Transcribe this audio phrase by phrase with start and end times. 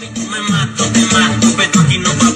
[0.00, 2.29] Me mato, te mato, pero aquí no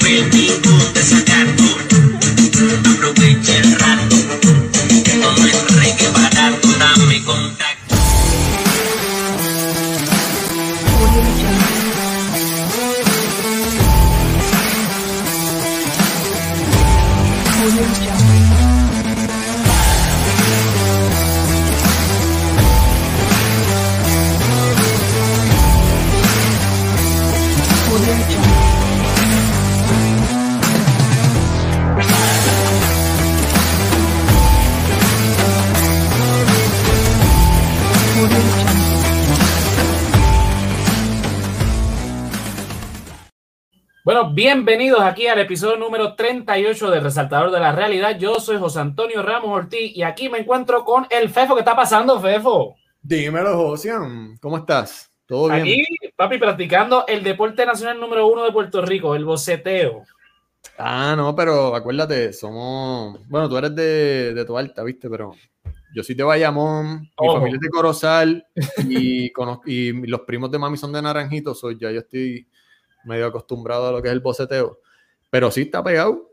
[44.54, 48.16] bienvenidos aquí al episodio número 38 de Resaltador de la Realidad.
[48.16, 51.54] Yo soy José Antonio Ramos Ortiz y aquí me encuentro con el Fefo.
[51.54, 52.76] ¿Qué está pasando, Fefo?
[53.02, 55.12] Dímelo, Josian, ¿cómo estás?
[55.26, 55.62] ¿Todo bien?
[55.62, 60.04] Aquí, papi, practicando el deporte nacional número uno de Puerto Rico, el boceteo.
[60.78, 63.18] Ah, no, pero acuérdate, somos.
[63.28, 65.10] Bueno, tú eres de, de Toalta, ¿viste?
[65.10, 65.34] Pero
[65.94, 68.46] yo soy de Bayamón, mi familia es de Corozal
[68.88, 69.32] y,
[70.06, 72.46] los primos de mami son de Naranjito, soy ya yo estoy
[73.04, 74.78] medio acostumbrado a lo que es el boceteo.
[75.30, 76.30] Pero sí está pegado.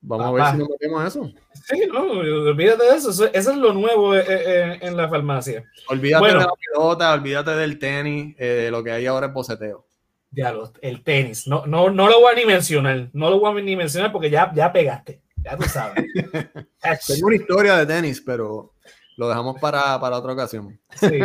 [0.00, 1.32] Vamos a ver si nos metemos a eso.
[1.52, 3.10] Sí, no, olvídate de eso.
[3.10, 5.64] Eso, eso es lo nuevo eh, eh, en la farmacia.
[5.88, 6.40] Olvídate Bueno.
[6.40, 9.86] de la pelota, olvídate del tenis, eh, lo que hay ahora es boceteo.
[10.30, 11.46] Diablo, el tenis.
[11.46, 13.08] No, no, no lo voy a ni mencionar.
[13.12, 15.22] No lo voy a ni mencionar porque ya, ya pegaste.
[15.42, 16.04] Ya tú sabes.
[17.06, 18.74] Tengo una historia de tenis, pero
[19.18, 20.80] lo dejamos para, para otra ocasión.
[20.94, 21.18] Sí.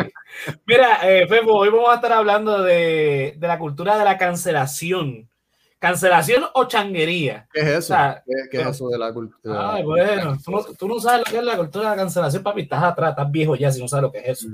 [0.66, 5.30] Mira, eh, Fefo, hoy vamos a estar hablando de, de la cultura de la cancelación.
[5.78, 7.48] ¿Cancelación o changuería?
[7.54, 7.78] ¿Qué es eso?
[7.78, 9.74] O sea, ¿Qué, qué es eso de la cultura?
[9.74, 12.42] Ay, bueno, tú no, tú no sabes lo que es la cultura de la cancelación,
[12.42, 12.62] papi.
[12.62, 14.48] Estás atrás, estás viejo ya si no sabes lo que es eso.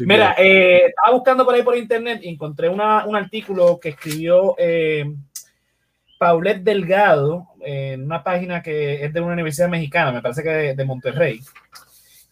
[0.00, 4.54] Mira, eh, estaba buscando por ahí por internet y encontré una- un artículo que escribió
[4.58, 5.04] eh,
[6.18, 10.74] Paulette Delgado en una página que es de una universidad mexicana, me parece que de,
[10.74, 11.40] de Monterrey.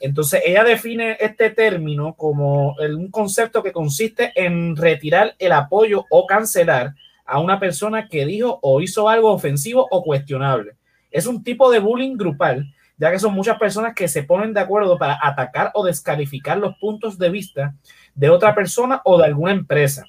[0.00, 6.26] Entonces, ella define este término como un concepto que consiste en retirar el apoyo o
[6.26, 6.94] cancelar
[7.24, 10.72] a una persona que dijo o hizo algo ofensivo o cuestionable.
[11.10, 14.60] Es un tipo de bullying grupal, ya que son muchas personas que se ponen de
[14.60, 17.74] acuerdo para atacar o descalificar los puntos de vista
[18.14, 20.04] de otra persona o de alguna empresa.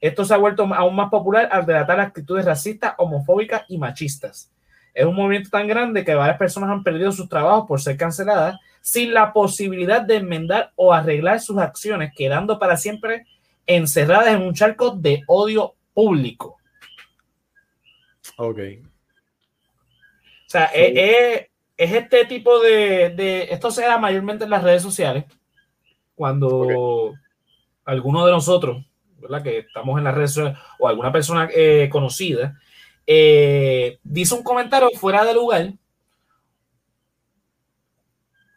[0.00, 4.50] Esto se ha vuelto aún más popular al delatar actitudes racistas, homofóbicas y machistas.
[4.94, 8.58] Es un movimiento tan grande que varias personas han perdido sus trabajos por ser canceladas
[8.80, 13.26] sin la posibilidad de enmendar o arreglar sus acciones, quedando para siempre
[13.66, 16.56] encerradas en un charco de odio público.
[18.36, 18.58] Ok.
[20.46, 21.46] O sea, es, es-
[21.76, 25.24] es este tipo de, de- Esto se da mayormente en las redes sociales,
[26.14, 27.14] cuando
[27.86, 28.84] alguno de nosotros,
[29.18, 29.42] ¿verdad?
[29.42, 32.58] Que estamos en las redes sociales, o alguna persona eh, conocida,
[33.06, 35.72] eh, dice un comentario fuera de lugar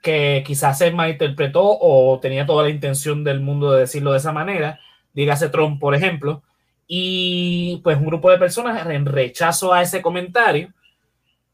[0.04, 4.34] que quizás se malinterpretó o tenía toda la intención del mundo de decirlo de esa
[4.34, 4.80] manera,
[5.14, 6.44] dígase Trump, por ejemplo,
[6.86, 10.74] y pues un grupo de personas en rechazo a ese comentario,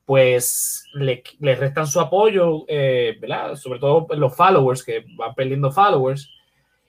[0.03, 3.55] pues le, le restan su apoyo, eh, ¿verdad?
[3.55, 6.27] Sobre todo los followers, que van perdiendo followers,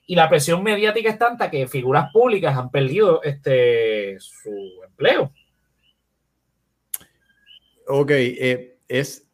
[0.06, 4.50] y la presión mediática es tanta que figuras públicas han perdido este, su
[4.84, 5.30] empleo.
[7.86, 9.29] Ok, eh, es.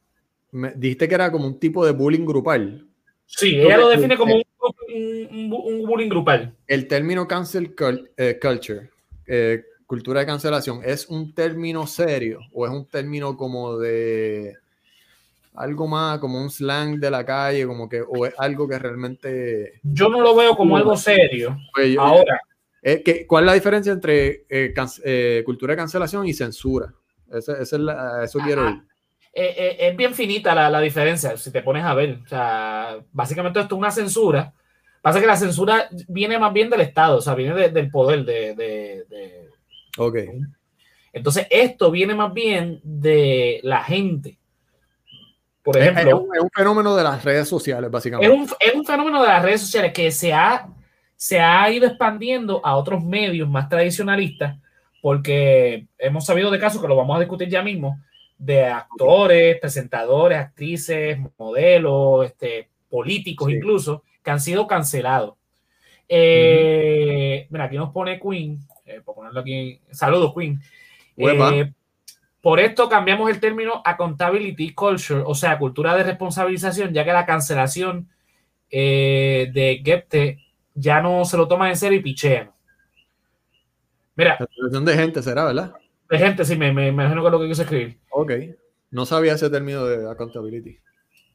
[0.52, 2.86] Me, dijiste que era como un tipo de bullying grupal.
[3.26, 4.44] Sí, ella lo define como eh,
[5.30, 6.54] un, un, un bullying grupal.
[6.66, 7.74] El término cancel
[8.16, 8.90] eh, culture,
[9.26, 14.54] eh, cultura de cancelación, ¿es un término serio o es un término como de
[15.54, 19.80] algo más, como un slang de la calle, como que, o es algo que realmente.
[19.82, 21.56] Yo no lo veo como algo serio.
[21.92, 22.40] Yo- Ahora,
[22.82, 26.92] eh, que- ¿Cuál es la diferencia entre eh, can- eh, cultura de cancelación y censura?
[27.32, 28.82] Ese- esa es la- eso quiero ir.
[29.36, 32.20] Eh, eh, es bien finita la, la diferencia, si te pones a ver.
[32.24, 34.52] O sea, básicamente esto es una censura.
[35.02, 38.24] Pasa que la censura viene más bien del Estado, o sea, viene de- del poder
[38.24, 39.48] de, de- de-
[39.98, 40.16] Ok.
[41.12, 44.38] Entonces, esto viene más bien de la gente.
[45.62, 48.34] Por Es, es ejemplo, un, es un fenómeno de las redes sociales, es básicamente.
[48.34, 50.68] un, es un fenómeno de las redes sociales que se ha,
[51.16, 54.56] se ha ido expandiendo a otros medios más tradicionalistas,
[55.02, 57.98] porque hemos sabido de casos que lo vamos a discutir ya mismo,
[58.38, 63.54] de actores, presentadores, actrices, modelos, este, políticos Sí.
[63.56, 65.34] incluso, que han sido cancelados.
[66.08, 70.60] Eh, Mira, aquí nos pone Queen, eh, por ponerlo aquí, saludos Queen.
[71.16, 71.72] Eh,
[72.40, 77.26] por esto cambiamos el término accountability culture, o sea, cultura de responsabilización, ya que la
[77.26, 78.08] cancelación
[78.70, 80.38] de Gepte
[80.74, 82.50] ya no se lo toman en serio y pichean.
[84.14, 85.74] Mira, La de gente será, ¿verdad?
[86.08, 87.98] de gente, sí, me, me imagino que es lo que quiso escribir.
[88.18, 88.32] Ok.
[88.90, 90.78] No sabía ese término de accountability.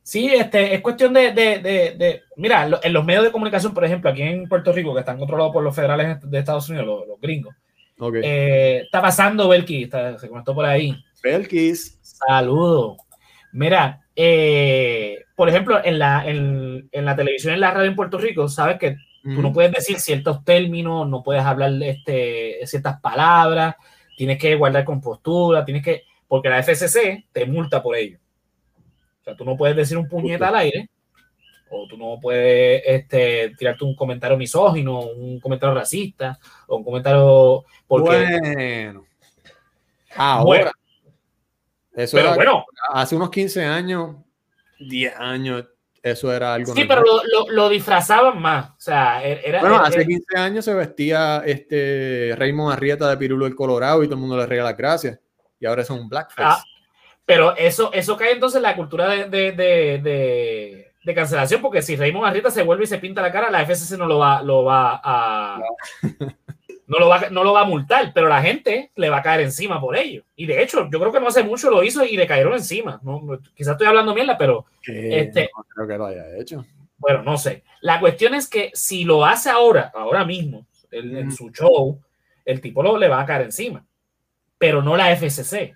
[0.02, 3.86] Sí, este, es cuestión de, de, de, de- mira, en los medios de comunicación, por
[3.86, 7.08] ejemplo, aquí en Puerto Rico, que están controlados por los federales de Estados Unidos, los,
[7.08, 7.54] los gringos,
[8.00, 8.16] Ok.
[8.24, 10.96] eh, está pasando Belki, está- se conectó por ahí.
[11.22, 12.00] Belkis.
[12.02, 12.98] Saludo.
[13.52, 17.96] Mira, eh, por ejemplo, en la, en, en la televisión y en la radio en
[17.96, 23.00] Puerto Rico, sabes que tú no puedes decir ciertos términos, no puedes hablar este, ciertas
[23.02, 23.76] palabras,
[24.18, 28.18] tienes que guardar compostura, tienes que, porque la FCC te multa por ello.
[29.20, 30.90] O sea, tú no puedes decir un puñeta al aire,
[31.70, 37.66] o tú no puedes este, tirarte un comentario misógino, un comentario racista, o un comentario
[37.86, 38.38] porque...
[38.40, 39.06] Bueno.
[40.16, 40.44] Ahora.
[40.46, 40.72] Bueno.
[41.96, 44.16] Eso pero era bueno, hace unos 15 años,
[44.80, 45.66] 10 años,
[46.02, 46.74] eso era algo.
[46.74, 47.04] sí, normal.
[47.04, 48.70] pero lo, lo, lo disfrazaban más.
[48.70, 49.60] O sea, er, era...
[49.60, 54.06] Bueno, era- hace 15 años se vestía este Raymond Arrieta de Pirulo del Colorado y
[54.06, 55.20] todo el mundo le regala las gracias.
[55.62, 56.44] Y ahora es un blackface.
[56.44, 56.64] Ah,
[57.24, 62.26] pero eso, eso cae entonces en la cultura de, de, de, cancelación, porque si Raymond
[62.26, 65.00] Arrieta se vuelve y se pinta la cara, la FCC no lo va, lo va
[65.02, 65.62] a.
[66.88, 69.40] No lo, va, no lo va a multar, pero la gente le va a caer
[69.40, 70.24] encima por ello.
[70.36, 73.00] Y de hecho, yo creo que no hace mucho lo hizo y le cayeron encima.
[73.02, 76.66] No, quizás estoy hablando mierda, pero este- no creo que lo haya hecho.
[76.98, 77.64] bueno, no sé.
[77.80, 81.98] La cuestión es que si lo hace ahora, ahora mismo, en, su show,
[82.44, 83.86] el tipo lo, le va a caer encima.
[84.62, 85.74] Pero no la FCC.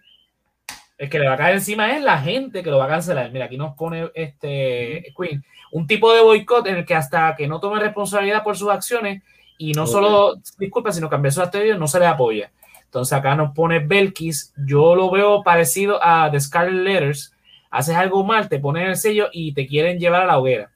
[0.98, 3.32] El que le va a caer encima es la gente que lo va a cancelar.
[3.32, 5.44] Mira, aquí nos pone este Queen.
[5.72, 9.24] Un tipo de boicot en el que hasta que no tome responsabilidad por sus acciones
[9.58, 12.52] y no solo disculpa, sino cambiar su actividad, no se le apoya.
[12.84, 14.54] Entonces acá nos pone Belkis.
[14.66, 17.34] Yo lo veo parecido a The Scarlet Letters.
[17.72, 20.70] Haces algo mal, te ponen el sello y te quieren llevar a la hoguera.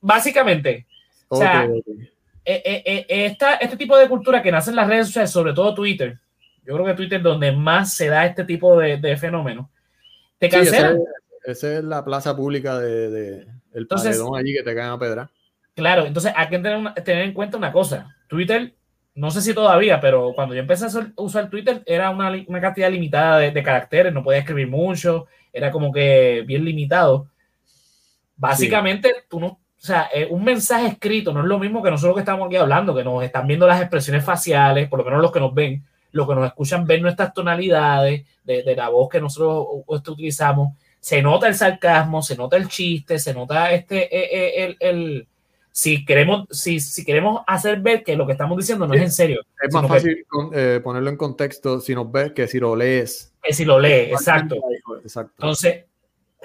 [0.00, 0.86] Básicamente,
[1.30, 1.66] O sea,
[2.44, 5.52] eh, eh, eh, esta- este tipo de cultura que nace en las redes sociales, sobre
[5.52, 6.18] todo Twitter,
[6.68, 9.66] yo creo que Twitter es donde más se da este tipo de, de fenómenos,
[10.38, 10.96] te Sí, esa cancelan.
[11.46, 13.30] es, esa es la plaza pública de, de
[13.72, 15.30] el Entonces- paredón allí que te caen a pedra.
[15.74, 18.14] Claro, entonces hay que tener, una- tener en cuenta una cosa.
[18.28, 18.74] Twitter,
[19.14, 22.90] no sé si todavía, pero cuando yo empecé a usar- Twitter era una, una cantidad
[22.90, 27.28] limitada de, de caracteres, no podía escribir mucho, era como que bien limitado.
[28.36, 32.14] Básicamente, tú no, o sea, eh, un mensaje escrito no es lo mismo que nosotros
[32.14, 35.32] que estamos aquí hablando, que nos están viendo las expresiones faciales, por lo menos los
[35.32, 39.20] que nos ven, los que nos escuchan ven nuestras tonalidades de, de la voz que
[39.20, 40.76] nosotros este, utilizamos.
[41.00, 45.28] Se nota el sarcasmo, se nota el chiste, se nota este, eh, eh, el, el,
[45.70, 49.12] si queremos, si, si queremos hacer ver que lo que estamos diciendo no es en
[49.12, 52.58] serio, Es más que- fácil con- eh, ponerlo en contexto si nos ves que si
[52.58, 53.32] lo lees.
[53.42, 54.56] que si lo lees, exacto.
[55.04, 55.34] Exacto.
[55.36, 55.84] Entonces,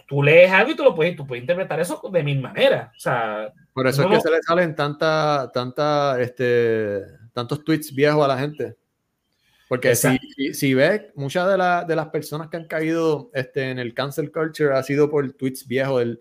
[0.07, 2.89] tú lees algo y tú lo puedes, tú puedes interpretar eso de mil maneras.
[2.95, 4.21] O sea, Por eso no, es que no.
[4.21, 6.99] se le salen tanta, tanta, este,
[7.33, 8.75] tantos tweets viejos a la gente.
[9.73, 10.27] Porque si, Exacto.
[10.35, 13.93] si, si ves, muchas de, la- de las personas que han caído este, en el
[13.95, 16.19] cancel culture ha sido por tweets viejos del-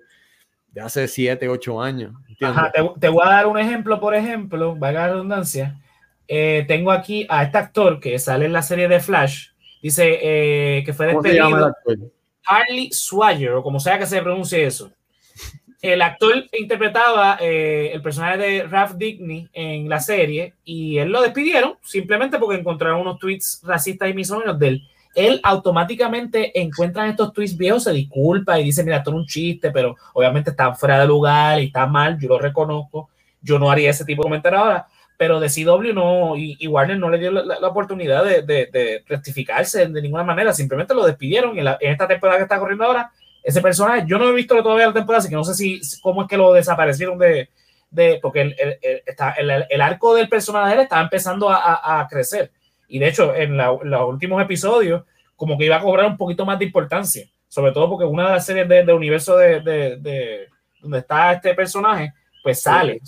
[0.70, 2.14] de hace 7, 8 años.
[2.40, 5.78] Ajá, te, te voy a dar un ejemplo, por ejemplo, valga la redundancia.
[6.26, 9.48] Eh, tengo aquí a este actor que sale en la serie de Flash.
[9.82, 12.06] Dice eh, que fue ¿Cómo se llama el despedido.
[12.06, 12.12] actor?
[12.46, 14.90] Harley Swagger, o como sea que se pronuncie eso.
[15.82, 21.20] El actor interpretaba eh, el personaje de Ralph Digney en la serie y él lo
[21.20, 24.80] despidieron simplemente porque encontraron unos tweets racistas y misóginos de
[25.16, 25.40] él.
[25.42, 29.96] Automáticamente encuentra estos tweets viejos, se disculpa y dice, mira, esto es un chiste, pero
[30.14, 33.10] obviamente están fuera de lugar y está mal, yo lo reconozco,
[33.40, 34.86] yo no haría ese tipo de comentario ahora,
[35.18, 40.00] pero de CW no, y, Warner no le dio la, la- oportunidad de, rectificarse de
[40.02, 43.10] ninguna manera, simplemente lo despidieron y en esta temporada que está corriendo ahora,
[43.42, 46.22] ese personaje, yo no he visto todavía la temporada, así que no sé si cómo
[46.22, 47.48] es que lo desaparecieron de,
[47.90, 52.00] de porque el, el- el- está, el, el arco del personaje estaba empezando a, a-
[52.00, 52.50] a crecer.
[52.88, 55.02] Y de hecho, en la- los últimos episodios,
[55.36, 58.30] como que iba a cobrar un poquito más de importancia, sobre todo porque una de
[58.34, 60.46] las series de, de universo de, de- de-
[60.80, 63.00] donde está este personaje, pues sale.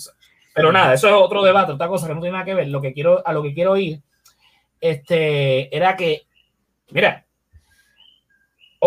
[0.53, 2.67] Pero nada, eso es otro debate, otra cosa que no tiene nada que ver.
[2.69, 4.01] Lo que quiero, a lo que quiero ir,
[4.79, 6.23] este, era que,
[6.91, 7.24] mira,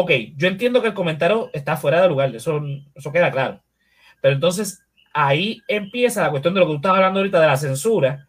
[0.00, 2.61] ok, yo entiendo que el comentario está fuera de lugar, eso,
[2.95, 3.61] eso queda claro.
[4.23, 4.83] Pero entonces
[5.14, 8.26] ahí empieza la cuestión de lo que tú estabas hablando ahorita de la censura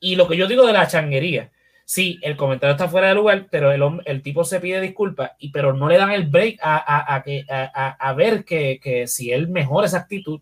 [0.00, 1.50] y lo que yo digo de la changuería.
[1.86, 5.50] Sí, el comentario está fuera de lugar, pero el, el tipo se pide disculpas, y,
[5.50, 9.32] pero no le dan el break a, a- a que, a, ver que, que si
[9.32, 10.40] él mejora esa actitud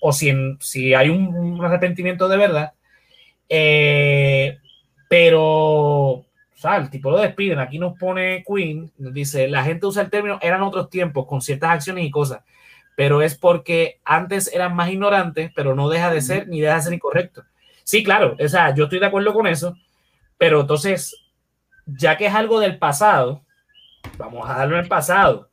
[0.00, 2.72] o si, en- si hay un, arrepentimiento de verdad.
[3.48, 4.58] Eh,
[5.08, 6.24] pero,
[6.68, 7.58] sea, el tipo lo despiden.
[7.58, 11.40] Aquí nos pone Queen, nos dice, la gente usa el término, eran otros tiempos con
[11.40, 12.40] ciertas acciones y cosas,
[12.96, 16.82] pero es porque antes eran más ignorantes, pero no deja de ser ni deja de
[16.82, 17.44] ser incorrecto.
[17.84, 19.76] Sí, claro, o sea, yo estoy de acuerdo con eso,
[20.38, 21.16] Pero entonces,
[21.86, 23.42] ya que es algo del pasado,
[24.18, 25.50] vamos a darlo en el pasado.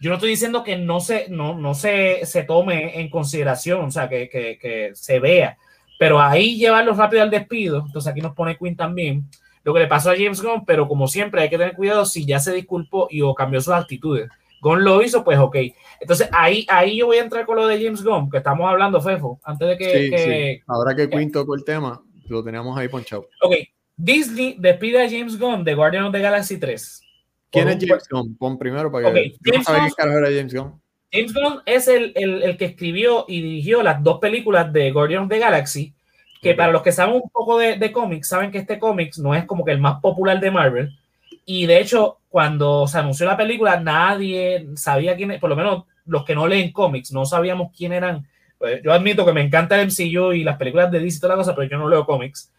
[0.00, 3.90] Yo no estoy diciendo que no se, no, no se, se tome en consideración, o
[3.90, 5.56] sea, que, que, que se vea,
[5.98, 7.84] pero ahí llevarlo rápido al despido.
[7.86, 9.28] Entonces aquí nos pone Quinn también
[9.64, 12.24] lo que le pasó a James Gunn, pero como siempre hay que tener cuidado si
[12.26, 14.28] ya se disculpó y o cambió sus actitudes.
[14.60, 15.56] Gunn lo hizo, pues ok.
[16.00, 19.00] Entonces ahí, ahí yo voy a entrar con lo de James Gunn, que estamos hablando,
[19.00, 19.84] Fefo, antes de que...
[20.04, 20.64] Sí, que- sí.
[20.66, 23.28] Ahora que Quinn tocó el tema, lo teníamos ahí ponchado.
[23.42, 23.54] Ok,
[23.96, 27.02] Disney despide a James Gunn de Guardian of the Galaxy 3.
[27.50, 28.36] ¿Quién es James Gunn?
[28.36, 30.80] Pon primero para que James Gunn- qué era James Gunn.
[31.10, 35.22] James Gunn es el, el, el que escribió y dirigió las dos películas de Guardian
[35.22, 35.94] of the Galaxy,
[36.40, 39.34] que para los que saben un poco de, de cómics, saben que este cómics no
[39.34, 40.96] es como que el más popular de Marvel.
[41.44, 46.24] Y de hecho, cuando se anunció la película, nadie sabía quién, por lo menos los
[46.24, 48.26] que no leen cómics, no sabíamos quién eran.
[48.58, 51.34] Pues, yo admito que me encanta el MCU y las películas de DC y toda
[51.34, 52.52] la cosa, pero yo no leo cómics.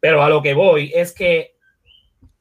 [0.00, 1.54] Pero a lo que voy es que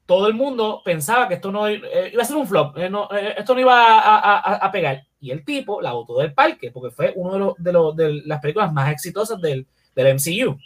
[0.05, 3.07] todo el mundo pensaba que esto no eh, iba a ser un flop, eh, no,
[3.11, 5.03] eh, esto no iba a, a- a- pegar.
[5.19, 8.21] Y el tipo la botó del parque, porque fue uno de, los, de, los- de
[8.25, 9.67] las películas más exitosas del,
[10.03, 10.57] del MCU.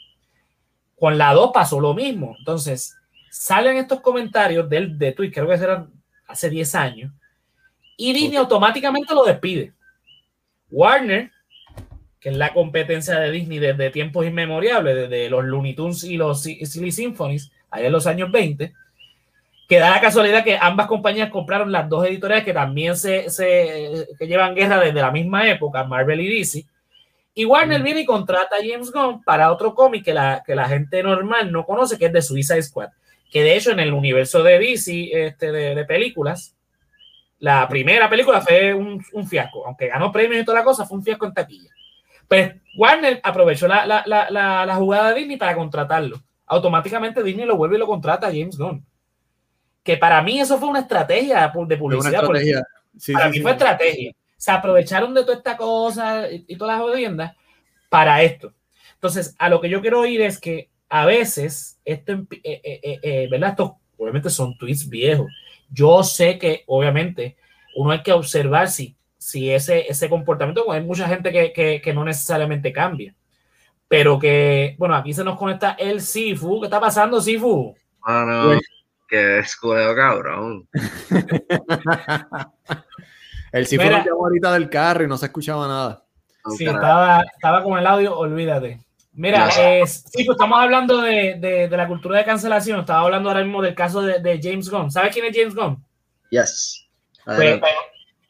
[1.00, 2.36] Con la 2 pasó lo mismo.
[2.40, 2.96] Entonces,
[3.30, 5.90] salen estos comentarios del, de Twitter, creo que eran
[6.28, 7.12] hace 10 años,
[7.98, 9.74] y Disney automáticamente lo despide.
[10.72, 11.32] Warner,
[12.20, 16.42] que es la competencia de Disney desde tiempos inmemoriales, desde los Looney Tunes y los
[16.42, 18.74] Si- Silly Symphonies, allá en los años 20,
[19.68, 24.08] que da la casualidad que ambas compañías compraron las dos editoriales que también se, se-
[24.18, 26.66] que llevan guerra desde la misma época, Marvel y DC.
[27.36, 30.68] Y Warner viene y contrata a James Gunn para otro cómic que la, que la
[30.68, 32.90] gente normal no conoce, que es de Suicide Squad.
[33.32, 36.56] Que de hecho en el universo de DC, este, de, de películas,
[37.40, 39.66] la primera película fue un, un fiasco.
[39.66, 41.72] Aunque ganó premios y toda la cosa, fue un fiasco en taquilla.
[42.28, 46.22] Pues Warner aprovechó la, la, la, la, jugada de Disney para contratarlo.
[46.46, 48.86] Automáticamente Disney lo vuelve y lo contrata a James Gunn.
[49.84, 52.24] Que para mí eso fue una estrategia de una publicidad.
[52.26, 52.68] porque estrategia.
[52.98, 53.42] Sí, para sí, mí sí.
[53.42, 54.12] fue estrategia.
[54.44, 57.34] Se aprovecharon de toda esta cosa y, y todas las jodiendas
[57.88, 58.52] para esto.
[58.96, 63.28] Entonces, a lo que yo quiero ir es que a veces, esto, eh, eh, eh,
[63.32, 63.52] ¿verdad?
[63.52, 65.32] Estos obviamente son tweets viejos.
[65.70, 67.38] Yo sé que, obviamente,
[67.78, 71.82] uno hay que observar si, si ese, ese comportamiento, porque hay mucha gente que, que,
[71.82, 73.16] que no necesariamente cambia.
[73.88, 76.60] Pero que, bueno, aquí se nos conecta el Sifu.
[76.60, 77.74] ¿Qué está pasando, Sifu?
[78.04, 78.60] Ah, no,
[79.10, 80.68] escudeo cabrón.
[83.54, 84.04] El cifro Mira.
[84.04, 86.04] llamó ahorita del carro y no se escuchaba nada.
[86.44, 88.82] Un Sí, estaba, estaba con el audio, olvídate.
[89.14, 92.80] Mira, eh, sí, pues estamos hablando de, de- de la cultura de cancelación.
[92.82, 94.92] Estaba hablando ahora mismo del caso de, de James Gunn.
[94.92, 95.78] ¿Sabes quién es James Gunn?
[96.32, 96.88] Yes.
[97.24, 97.62] Pues,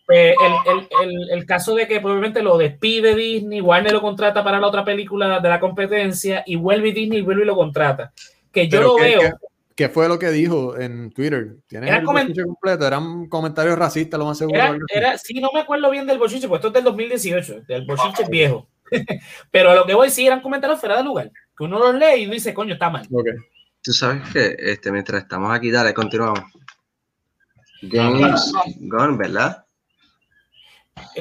[0.06, 4.44] pues, el, el- el- el caso de que probablemente lo despide Disney, Warner lo contrata
[4.44, 8.12] para la otra película de la competencia y vuelve Disney y vuelve y lo contrata.
[8.51, 9.20] Que yo Pero lo ¿qué- veo.
[9.22, 9.32] qué-
[9.75, 11.58] ¿Qué fue lo que dijo en Twitter?
[11.68, 12.86] ¿Tienes Eran el coment- bochinche completo?
[12.88, 14.58] Eran comentarios racistas, lo más seguro.
[14.60, 17.86] Era, era, sí, no me acuerdo bien del bochinche, pues esto es del 2018, del
[17.86, 18.68] bochinche viejo.
[19.51, 21.32] Pero a lo que voy, sí, eran comentarios fuera de lugar.
[21.58, 23.08] Que uno los lee y dice, coño, está mal.
[23.12, 23.27] Ok.
[23.82, 26.42] Tú sabes que este, mientras estamos aquí, dale, continuamos.
[27.92, 29.65] James Gunn, ¿verdad?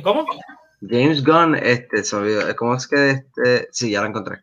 [0.03, 0.27] ¿Cómo?
[0.81, 3.69] James Gunn, este, se me olvidó, ¿cómo es que este?
[3.73, 4.39] Sí, ya lo encontré.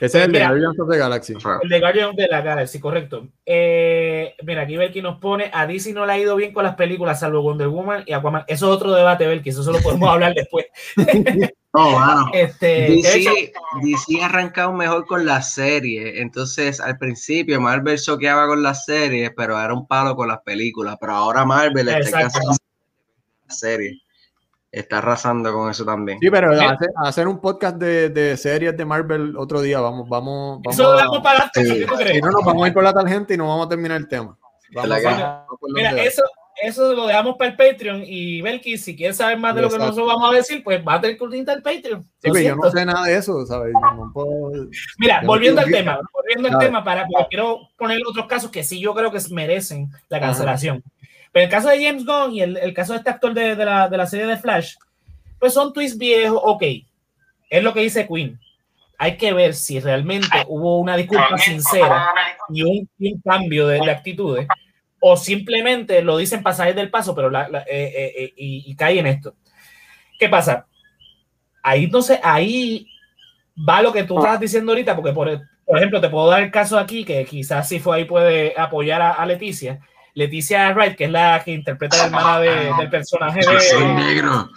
[0.00, 0.50] Ese es el de Mira.
[0.50, 1.34] Guardians of the Galaxy.
[1.62, 3.28] El de Guardian de la Galaxy, correcto.
[3.44, 6.76] Eh, mira, aquí Belki nos pone, a DC no le ha ido bien con las
[6.76, 8.44] películas, salvo Wonder Woman y Aquaman.
[8.46, 10.66] Eso es otro debate, Belki, eso solo podemos hablar después.
[11.74, 12.30] No, mano.
[12.32, 13.30] Este, de DC, hecho,
[13.82, 16.22] DC ha arrancado mejor con la serie.
[16.22, 20.96] Entonces, al principio, Marvel choqueaba con las series, pero era un palo con las películas.
[20.98, 22.18] Pero ahora Marvel está Exacto.
[22.20, 22.56] cancelando
[23.48, 24.00] la serie.
[24.70, 26.18] Está arrasando con eso también.
[26.20, 29.80] Sí, pero hacer, hacer un podcast de, de series de Marvel otro día.
[29.80, 30.74] Vamos, vamos, vamos.
[30.74, 31.78] eso lo a- damos para adelante, Sí.
[31.80, 32.22] ¿qué tú Si crees?
[32.22, 34.36] no, nos vamos a ir por la tangente y no vamos a terminar el tema.
[35.74, 36.22] Mira, eso,
[36.62, 39.78] eso lo dejamos para el Patreon y Belki, si quieres saber más de lo que
[39.78, 42.02] nosotros vamos a decir, pues va a tener que unirte al Patreon.
[42.02, 43.72] Sí, pero yo no sé nada de eso, ¿sabes?
[43.72, 47.60] Yo no puedo- Mira, Yo no volviendo al tema, volviendo al tema, para, porque quiero
[47.78, 50.82] poner otros casos que sí yo creo que merecen la cancelación.
[51.38, 53.64] Pero el caso de James Gunn y el, el caso de este actor de, de
[53.64, 54.74] la, de la serie de Flash,
[55.38, 56.64] pues son tweets viejos, ok,
[57.48, 58.40] es lo que dice Queen.
[58.98, 62.12] Hay que ver si realmente hubo una disculpa sincera
[62.48, 64.48] y un, un cambio de, de actitudes,
[64.98, 68.74] o simplemente lo dicen salir del paso, pero la- la- eh, eh, eh, y, y
[68.74, 69.34] cae en esto.
[70.18, 70.66] ¿Qué pasa?
[71.62, 72.84] Ahí entonces, ahí
[73.56, 76.50] va lo que tú estabas diciendo ahorita, porque por, por ejemplo, te puedo dar el
[76.50, 79.78] caso aquí, que quizás si fue ahí puede apoyar a, a Leticia.
[80.18, 83.94] Leticia Wright, que es la que interpreta a la hermana de- del personaje Soy de,
[83.94, 84.50] negro.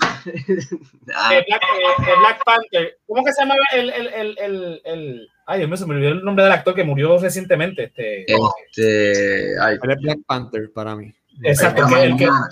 [1.15, 2.97] Ah, de Black, eh, de Black Panther.
[3.05, 6.09] ¿Cómo que se llama el, el, el, el, el- Ay, Dios mío, se me olvidó
[6.13, 7.83] el nombre del actor que murió recientemente.
[7.85, 11.13] Este, este, ay, Él es Black Panther para mí.
[11.43, 12.49] exacto, esta que, el que, mañana-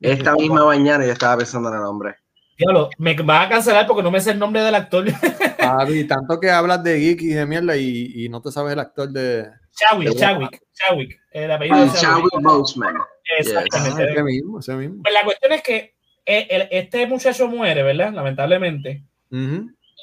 [0.00, 2.14] esta misma mañana yo estaba pensando en el nombre.
[2.56, 5.04] diablo, me va a cancelar porque no me sé el nombre del actor.
[5.58, 8.80] Papi, tanto que hablas de geek y de mierda y, y no te sabes el
[8.80, 9.46] actor de.
[9.76, 12.30] Chadwick, Chadwick, Chadwick, el apellido de Ah, Chadwick.
[12.30, 12.96] Chadwick Boseman.
[12.96, 13.06] Ah,
[13.38, 14.12] Exactamente.
[14.12, 15.02] ese mismo, ese mismo.
[15.02, 15.94] Pues la cuestión es que
[16.26, 18.12] eh, el- este muchacho muere, ¿verdad?
[18.12, 19.02] Lamentablemente.
[19.32, 19.36] Y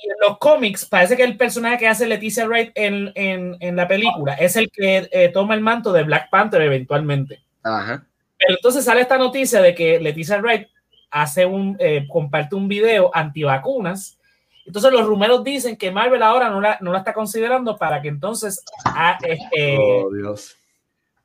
[0.10, 3.88] en los cómics parece que el personaje que hace Leticia Wright en, en, en la
[3.88, 7.42] película es el que eh, toma el manto de Black Panther eventualmente.
[7.64, 8.06] Ajá.
[8.38, 10.68] Pero entonces sale esta noticia de que Leticia Wright
[11.12, 14.20] hace un, eh, comparte un video antivacunas.
[14.68, 18.10] Entonces los rumores dicen que Marvel ahora no la, no la está considerando para que
[18.10, 18.62] entonces...
[18.86, 20.56] ah, este, Oh, Dios.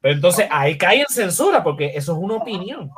[0.00, 2.90] pero entonces ahí cae en censura porque eso es una opinión.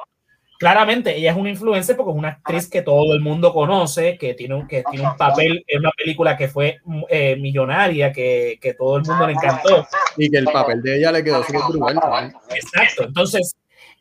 [0.59, 4.35] Claramente ella es una influencer porque es una actriz que todo el mundo conoce, que
[4.35, 8.75] tiene un, que tiene un papel en una película que fue eh, millonaria, que, que
[8.75, 9.87] todo el mundo le encantó.
[10.17, 11.99] Y que el papel de ella le quedó súper brutal.
[12.01, 12.35] ¿sabes?
[12.55, 13.05] Exacto.
[13.05, 13.57] Entonces,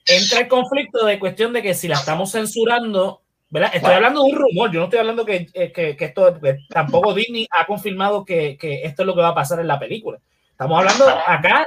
[0.05, 3.21] entra el conflicto de cuestión de que si la estamos censurando,
[3.53, 3.71] ¿verdad?
[3.73, 6.57] Estoy hablando de un rumor, yo no estoy hablando que, eh, que, que esto, que
[6.69, 9.79] tampoco Disney ha confirmado que, que esto es lo que va a pasar en la
[9.79, 10.17] película.
[10.51, 11.65] Estamos hablando acá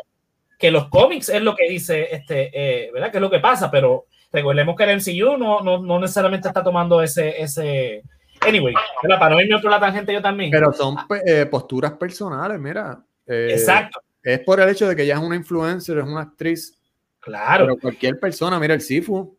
[0.58, 3.10] que los cómics es lo que dice, este, eh, ¿verdad?
[3.10, 6.62] Que es lo que pasa, pero recordemos que el MCU no, no, no necesariamente está
[6.64, 8.02] tomando ese, ese,
[8.40, 9.18] anyway, ¿verdad?
[9.18, 10.50] para no irme a otro la tangente yo también.
[10.50, 12.98] Pero son pe- eh, posturas personales, mira.
[13.26, 16.74] Eh, Exacto, Es por el hecho de que ella es una influencer, es una actriz.
[17.20, 17.64] claro.
[17.66, 19.36] Pero cualquier persona, mira el Sifu,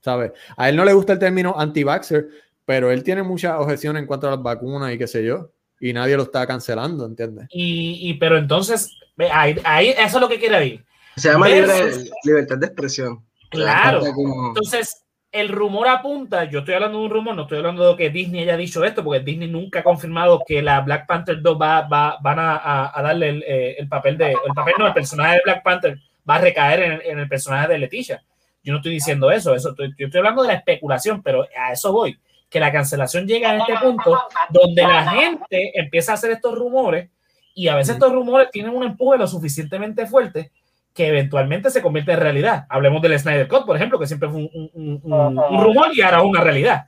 [0.00, 0.32] ¿sabes?
[0.56, 2.28] A él no le gusta el término anti-vaxxer,
[2.64, 5.50] pero él tiene muchas objeciones en cuanto a las vacunas y qué sé yo.
[5.80, 7.46] Y nadie lo está cancelando, ¿entiendes?
[7.50, 8.94] Y, y pero entonces,
[9.32, 10.84] ahí, ahí eso es lo que quiere ir.
[11.16, 13.24] Se llama Versus- libre- libertad de expresión.
[13.50, 14.00] Claro.
[14.14, 17.96] Como- Entonces, el rumor apunta, yo estoy hablando de un rumor, no estoy hablando de
[17.96, 21.58] que Disney haya dicho esto, porque Disney nunca ha confirmado que la Black Panther 2
[21.60, 24.86] va, va- van a, a- a darle el, eh, el papel de, el papel no,
[24.86, 28.22] el personaje de Black Panther va a recaer en, el- en el personaje de Leticia.
[28.62, 31.72] Yo no estoy diciendo eso, eso estoy- yo estoy hablando de la especulación, pero a
[31.72, 32.18] eso voy,
[32.48, 34.18] que la cancelación llega en este punto
[34.50, 37.08] donde la gente empieza a hacer estos rumores
[37.54, 40.50] y a veces estos rumores tienen un empuje lo suficientemente fuerte
[40.92, 42.66] que eventualmente se convierte en realidad.
[42.68, 46.00] Hablemos del Snyder Cut, por ejemplo, que siempre fue un, un- un- un rumor y
[46.02, 46.86] ahora es una realidad.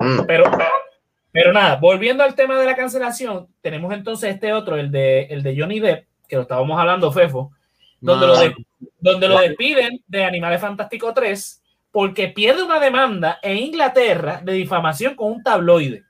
[0.00, 0.20] Mm.
[0.26, 0.44] Pero,
[1.32, 5.42] pero nada, volviendo al tema de la cancelación, tenemos entonces este otro, el de, el
[5.42, 7.52] de Johnny Depp, que lo estábamos hablando, Fefo,
[8.00, 8.54] donde, lo, de-
[9.00, 15.14] donde lo despiden de Animales Fantásticos 3 porque pierde una demanda en Inglaterra de difamación
[15.14, 16.02] con un tabloide.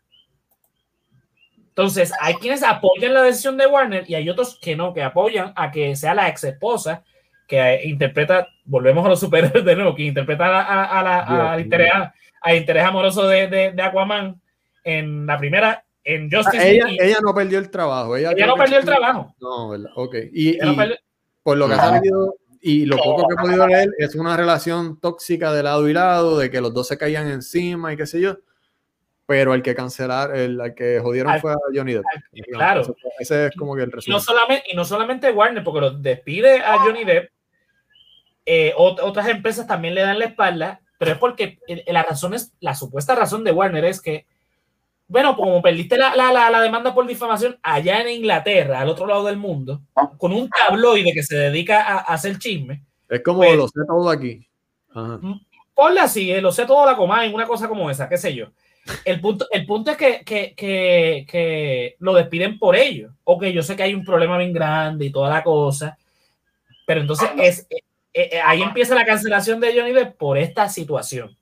[1.69, 5.53] Entonces, hay quienes apoyan la decisión de Warner y hay otros que no, que apoyan
[5.57, 7.05] a que sea la ex esposa
[7.47, 11.61] que interpreta, volvemos a los superhéroes de nuevo, que interpreta a, a- a la- a-
[12.57, 14.41] interés, amoroso de, de- de Aquaman
[14.83, 16.99] en la primera, en Justice Ah, ella, League.
[17.01, 18.17] ella no perdió el trabajo.
[18.17, 19.35] Ella, Ella no perdió el trabajo.
[19.41, 19.91] No, ¿verdad?
[19.97, 20.15] Ok.
[20.33, 20.97] Y, Ella no y perdió-
[21.47, 24.99] por lo que ha salido y lo poco que he podido leer, es una relación
[24.99, 28.21] tóxica de lado y lado, de que los dos se caían encima y qué sé
[28.21, 28.39] yo.
[29.27, 32.05] Pero el que cancelar, el, al que jodieron Al- fue a Johnny Depp.
[32.53, 32.81] claro.
[32.81, 34.21] Ese, ese es como que el Y no, resumen.
[34.21, 37.31] solamente, y no solamente Warner, porque lo despide a Johnny Depp,
[38.45, 42.53] eh, ot- otras empresas también le dan la espalda, pero es porque la razón es,
[42.61, 44.27] la supuesta razón de Warner es que,
[45.09, 49.07] bueno, como perdiste la, la, la, la demanda por difamación allá en Inglaterra, al otro
[49.07, 49.81] lado del mundo,
[50.19, 53.81] con un tabloide que se dedica a, a hacer chisme, Es como pues- lo sé
[53.87, 54.47] todo aquí.
[54.95, 55.21] Ajá.
[55.75, 58.35] ponle así, eh, lo sé todo la coma en una cosa como esa, qué sé
[58.35, 58.47] yo.
[59.05, 63.11] El punto, el punto es que, que, que, que lo despiden por ello.
[63.25, 65.99] Ok, yo sé que hay un problema bien grande y toda la cosa,
[66.87, 67.83] pero entonces es, eh,
[68.15, 71.37] eh, ahí empieza la cancelación de Johnny Depp por esta situación.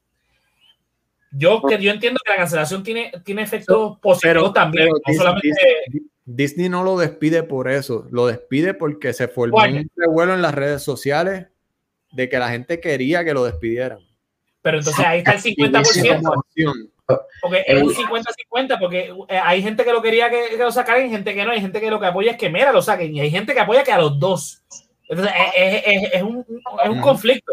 [1.36, 5.16] Yo, que yo entiendo que la cancelación tiene, tiene efectos positivos también, pero no Dis-
[5.16, 5.50] solamente
[5.88, 10.42] Dis- Disney no lo despide por eso, lo despide porque se formó un revuelo en
[10.42, 11.48] las redes sociales
[12.12, 13.98] de que la gente quería que lo despidieran.
[14.62, 16.22] pero entonces ahí está el Y Disney 50%.
[16.22, 16.90] como acción,
[17.42, 21.04] Porque es un 50-50, porque eh, hay gente que lo quería que, que lo sacaran
[21.06, 21.50] y gente que no.
[21.50, 23.60] Hay gente que lo que apoya es que mera lo saquen y hay gente que
[23.60, 24.62] apoya que a los dos.
[25.08, 27.00] Entonces es, es- es- es un, es un Ujú.
[27.02, 27.52] conflicto.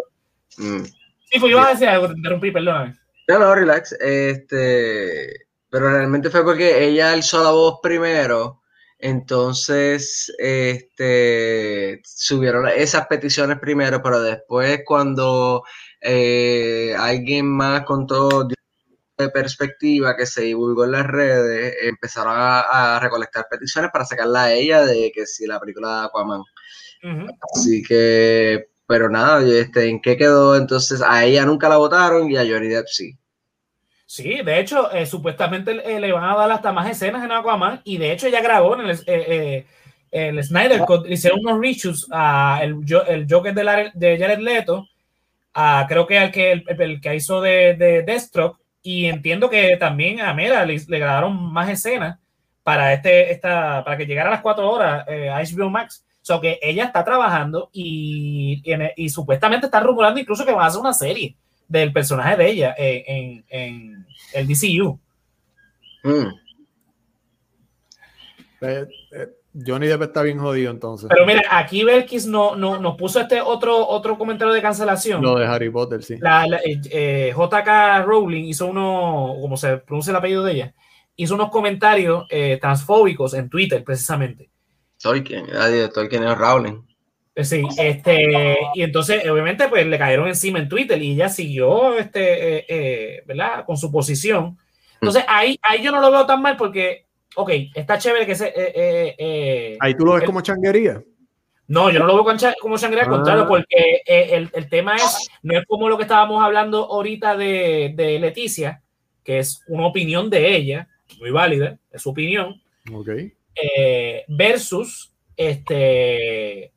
[0.57, 0.83] Mm.
[0.85, 2.95] Sí, pues iba a decir algo, te interrumpí, perdóname.
[3.27, 3.93] No, no, relax.
[3.93, 8.61] Este, pero realmente fue porque ella alzó la voz primero.
[8.99, 15.63] Entonces, este, subieron esas peticiones primero, pero después cuando
[16.01, 18.47] eh, alguien más contó
[19.17, 24.43] de perspectiva que se divulgó en las redes, empezaron a, a recolectar peticiones para sacarla
[24.45, 26.43] a ella de que si la película de Aquaman.
[27.53, 30.55] Así que, pero nada, este, ¿en qué quedó?
[30.57, 33.17] Entonces, a ella nunca la votaron y a Johnny Depp sí.
[34.05, 37.81] Sí, de hecho, eh, supuestamente eh, le van a dar hasta más escenas en Aquaman
[37.85, 39.65] y de hecho ella grabó en el, eh, eh,
[40.11, 42.75] el Snyder Cut, hicieron unos reshoots a el,
[43.07, 44.85] el Joker de, la- de Jared Leto,
[45.53, 49.77] a, creo que al que el, el que hizo de, de Deathstroke y entiendo que
[49.77, 52.19] también a Mera le, le grabaron más escenas
[52.63, 56.05] para este esta para que llegara a las cuatro horas a HBO Max.
[56.21, 60.51] O sea, que ella está trabajando y, y, en- y supuestamente están rumorando incluso que
[60.51, 61.35] van a hacer una serie
[61.67, 64.99] del personaje de ella en, en, en el DCU.
[66.03, 66.27] Mm.
[68.61, 69.27] Eh, eh,
[69.65, 71.09] Johnny Depp está bien jodido entonces.
[71.09, 75.21] Pero mira, aquí Belkis no, no, nos puso este otro, otro comentario de cancelación.
[75.23, 76.17] Lo de Harry Potter, sí.
[76.19, 80.73] La, la- eh, eh, JK Rowling hizo uno, como se pronuncia el apellido de ella,
[81.15, 84.50] hizo unos comentarios eh, transfóbicos en Twitter precisamente.
[85.01, 86.81] Tolkien, era director Tolkien es Rowling.
[87.35, 91.97] Eh, Sí, este, y entonces obviamente pues le cayeron encima en Twitter y ella siguió,
[91.97, 93.65] este, eh, eh, ¿verdad?
[93.65, 94.57] Con su posición.
[94.95, 98.47] Entonces ahí, ahí yo no lo veo tan mal porque, ok, está chévere que se...
[98.47, 101.01] eh, eh, eh, Ahí tú lo ves el- como changuería.
[101.67, 103.09] No, yo no lo veo como sangre al Ah.
[103.11, 107.37] contrario, porque eh, el, el tema es, no es como lo que estábamos hablando ahorita
[107.37, 108.81] de, de Leticia,
[109.23, 112.61] que es una opinión de ella, muy válida, es su opinión,
[112.93, 113.07] Ok.
[113.55, 116.71] Eh, versus este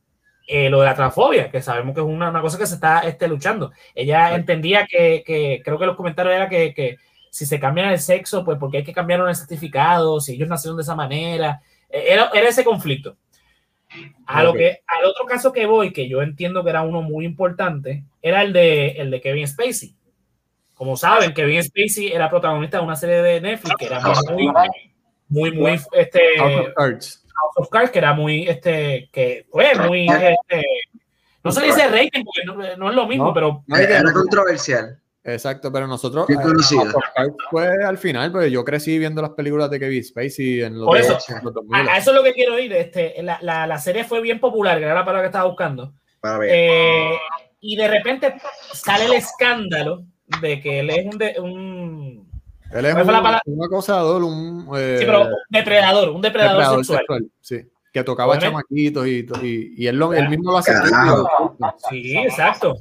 [0.46, 3.00] eh, lo de la transfobia, que sabemos que es una, una cosa que se está
[3.00, 3.72] este, luchando.
[3.94, 4.34] Ella Sí.
[4.37, 6.98] entendía que, que, creo que los comentarios era que, que
[7.30, 10.76] si se cambian el sexo, pues porque hay que cambiar el certificado, si ellos nacieron
[10.76, 13.16] de esa manera, Eh, era, era ese conflicto.
[14.26, 17.24] A lo que, al otro caso que voy, que yo entiendo que era uno muy
[17.24, 19.94] importante, era el de, el de Kevin Spacey.
[20.74, 24.00] Como saben, Kevin Spacey era protagonista de una serie de Netflix que era
[24.32, 24.50] muy,
[25.34, 27.24] muy, muy, este, House of Cards.
[27.26, 30.64] House of Cards, que era muy, este, que fue muy, este,
[31.42, 33.34] no se dice rating porque no, no es lo mismo, No.
[33.34, 34.98] pero No, Era controversial.
[35.26, 36.26] Exacto, pero nosotros.
[36.26, 36.82] Bien eh, conocido.
[36.82, 40.62] House of Cards fue al final, porque yo crecí viendo las películas de Kevin Spacey
[40.62, 41.88] en los, Por de- eso, los 2000.
[41.88, 42.72] a, a eso es lo que quiero ir.
[42.74, 45.94] Este, la, la, la serie fue bien popular, que era la palabra que estaba buscando.
[46.20, 46.50] Para ver.
[46.52, 47.18] Eh,
[47.60, 48.34] y de repente
[48.74, 50.02] sale el escándalo
[50.42, 52.23] de que él es un, de- un
[52.74, 54.68] Él es ¿cuál fue la un, un acosador, un.
[54.76, 56.98] eh, sí, pero depredador, un depredador, depredador sexual.
[56.98, 57.60] sexual, sí.
[57.92, 60.72] Que tocaba chamaquitos y, y, y él, lo, él mismo lo hace.
[61.88, 62.76] Sí, exacto.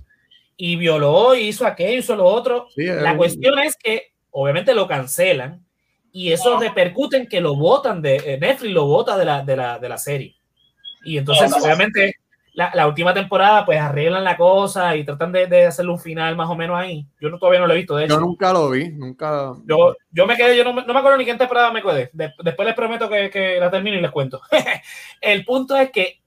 [0.57, 2.67] Y violó, hizo aquello, hizo lo otro.
[2.75, 5.63] Sí, es La un- cuestión es que obviamente lo cancelan
[6.11, 9.55] y eso repercute en que lo votan de eh, Netflix, lo vota de la, de
[9.55, 10.35] la, de la serie.
[11.05, 12.15] Y entonces, obviamente,
[12.53, 16.35] la, la última temporada, pues arreglan la cosa y tratan de, de hacerle un final
[16.35, 17.05] más o menos ahí.
[17.19, 18.15] Yo no, todavía no lo he visto, de hecho.
[18.15, 19.53] Yo nunca lo vi, nunca.
[19.65, 22.09] Yo, yo me quedé, yo no, me- no me acuerdo ni qué temporada me quedé.
[22.13, 24.39] De- después les prometo que, que la termino y les cuento.
[25.21, 26.21] el punto es que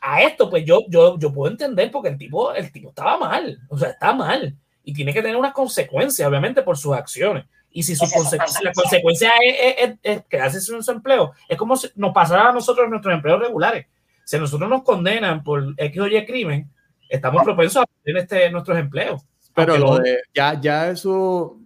[0.00, 3.58] a esto, pues yo, yo, yo puedo entender porque el tipo, el tipo estaba mal.
[3.68, 4.56] O sea, está mal.
[4.84, 7.44] Y tiene que tener unas consecuencias, obviamente, por sus acciones.
[7.70, 11.32] Y si su conse- si la consecuencia es, es, es- es quedarse sin su empleo,
[11.48, 13.86] es como si nos pasara a nosotros en nuestros empleos regulares.
[14.24, 16.70] Si a nosotros nos condenan por X o Y crimen,
[17.08, 19.22] estamos propensos a perder este, nuestros empleos.
[19.54, 21.58] Pero lo de, ya, ya eso,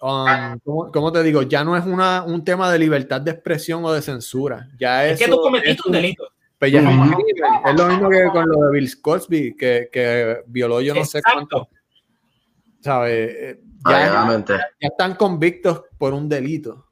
[0.00, 1.42] um, ¿cómo, cómo te digo?
[1.42, 4.68] Ya no es una, un tema de libertad de expresión o de censura.
[4.78, 6.24] Ya es que tú cometiste un delito.
[6.58, 10.94] pues ya es lo mismo que con lo de Bill Cosby, que, que violó yo
[10.94, 11.68] no sé cuánto.
[12.80, 13.30] ¿Sabes?
[13.30, 16.87] Eh, ya están convictos por un delito.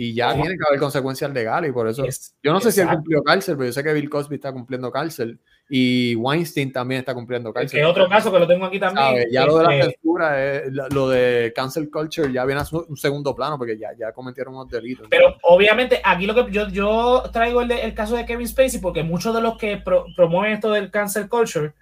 [0.00, 2.04] Y ya tiene que haber consecuencias legales y por eso.
[2.04, 4.52] Es- Yo no sé si él cumplió cárcel, pero yo sé que Bill Cosby está
[4.52, 7.80] cumpliendo cárcel y Weinstein también está cumpliendo cárcel.
[7.80, 9.26] es otro caso que lo tengo aquí también.
[9.32, 12.86] Ya lo de la Este, censura, es- lo de cancel culture ya viene a su-
[12.88, 15.08] un segundo plano porque ya, ya cometieron unos delitos.
[15.10, 18.80] pero obviamente aquí lo que yo, yo traigo el, de- el caso de Kevin Spacey
[18.80, 21.72] porque muchos de los que pro- promueven esto del cancel culture,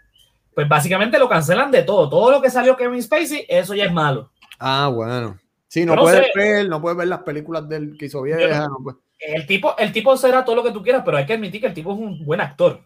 [0.55, 2.09] pues básicamente lo cancelan de todo.
[2.09, 4.31] Todo lo que salió Kevin Spacey, eso ya es malo.
[4.59, 5.39] Ah, bueno.
[5.81, 6.33] Sí, no, puedes sé.
[6.35, 8.67] ver, no puedes ver las películas del que hizo vieja.
[8.67, 11.61] no El tipo, el tipo será todo lo que tú quieras, pero hay que admitir
[11.61, 12.81] que el tipo es un buen actor.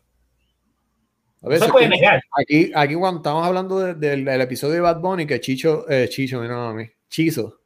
[1.43, 2.21] A No veces, se puede negar.
[2.37, 6.09] aquí, aquí cuando estamos hablando de- del, del episodio de Bad Bunny, que Chicho, eh,
[6.09, 7.61] Chicho, no, a mí, Chizo,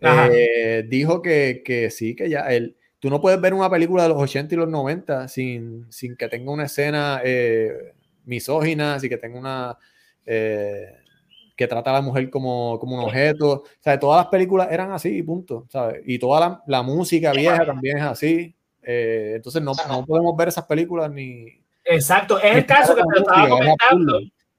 [0.00, 4.08] eh, dijo que, que sí, que ya él, tú no puedes ver una película de
[4.08, 7.92] los 80 y los 90 sin, sin que tenga una escena eh,
[8.24, 9.78] misógina, sin que tenga una...
[10.26, 10.96] eh,
[11.56, 13.50] que trata a la mujer como, como un objeto.
[13.50, 15.66] O sea, todas las películas eran así, punto.
[15.70, 16.02] ¿sabes?
[16.06, 18.54] Y toda la, la música vieja también es así.
[18.82, 21.46] Eh, entonces no, no podemos ver esas películas ni...
[21.84, 22.38] Exacto.
[22.40, 24.18] Es el caso que te estaba comentando.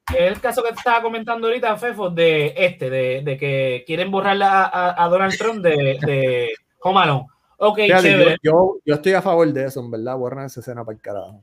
[0.10, 4.12] Es el caso que te estaba comentando ahorita, Fefo, de este, de, de que quieren
[4.12, 6.50] borrar a, a- a Donald Trump de, de
[6.82, 7.26] Home Alone.
[7.58, 8.38] Ok, Fíjate, yo, chévere.
[8.44, 10.18] yo, yo estoy a favor de eso, en verdad.
[10.18, 11.42] Borran esa escena para el carajo.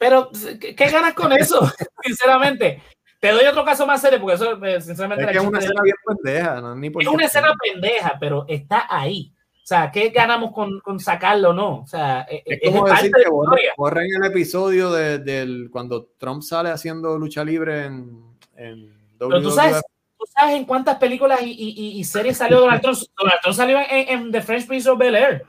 [0.00, 1.60] Pero, ¿qué, qué ganas con eso?
[2.02, 2.82] Sinceramente,
[3.20, 5.82] Te doy otro caso más serio porque eso, eh, sinceramente, Es que es una escena
[5.82, 9.32] bien pendeja, no, ni por es una escena pendeja, pero está ahí.
[9.62, 11.80] O sea, ¿qué ganamos con, con sacarlo o no?
[11.82, 15.18] O sea, eh, Es es, como decir de que la borren, borren el episodio de,
[15.18, 19.80] del cuando Trump sale haciendo lucha libre en, en Pero tú sabes,
[20.18, 22.98] tú sabes en cuántas películas y, y- y- series salió Donald Trump.
[23.16, 25.44] Donald Trump salió en, en The French Prince of Bel Air.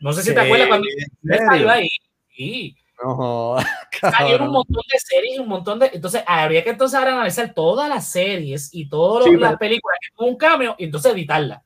[0.00, 1.88] No sé si te acuerdas cuando ¿en él salió ahí.
[2.34, 2.76] Sí.
[3.02, 3.56] No,
[4.00, 5.90] Salieron un montón de series un montón de.
[5.92, 9.98] Entonces, habría que entonces ahora analizar todas las series y todas Sí, las pero- películas
[10.00, 11.62] que tuvo un cambio y entonces editarlas.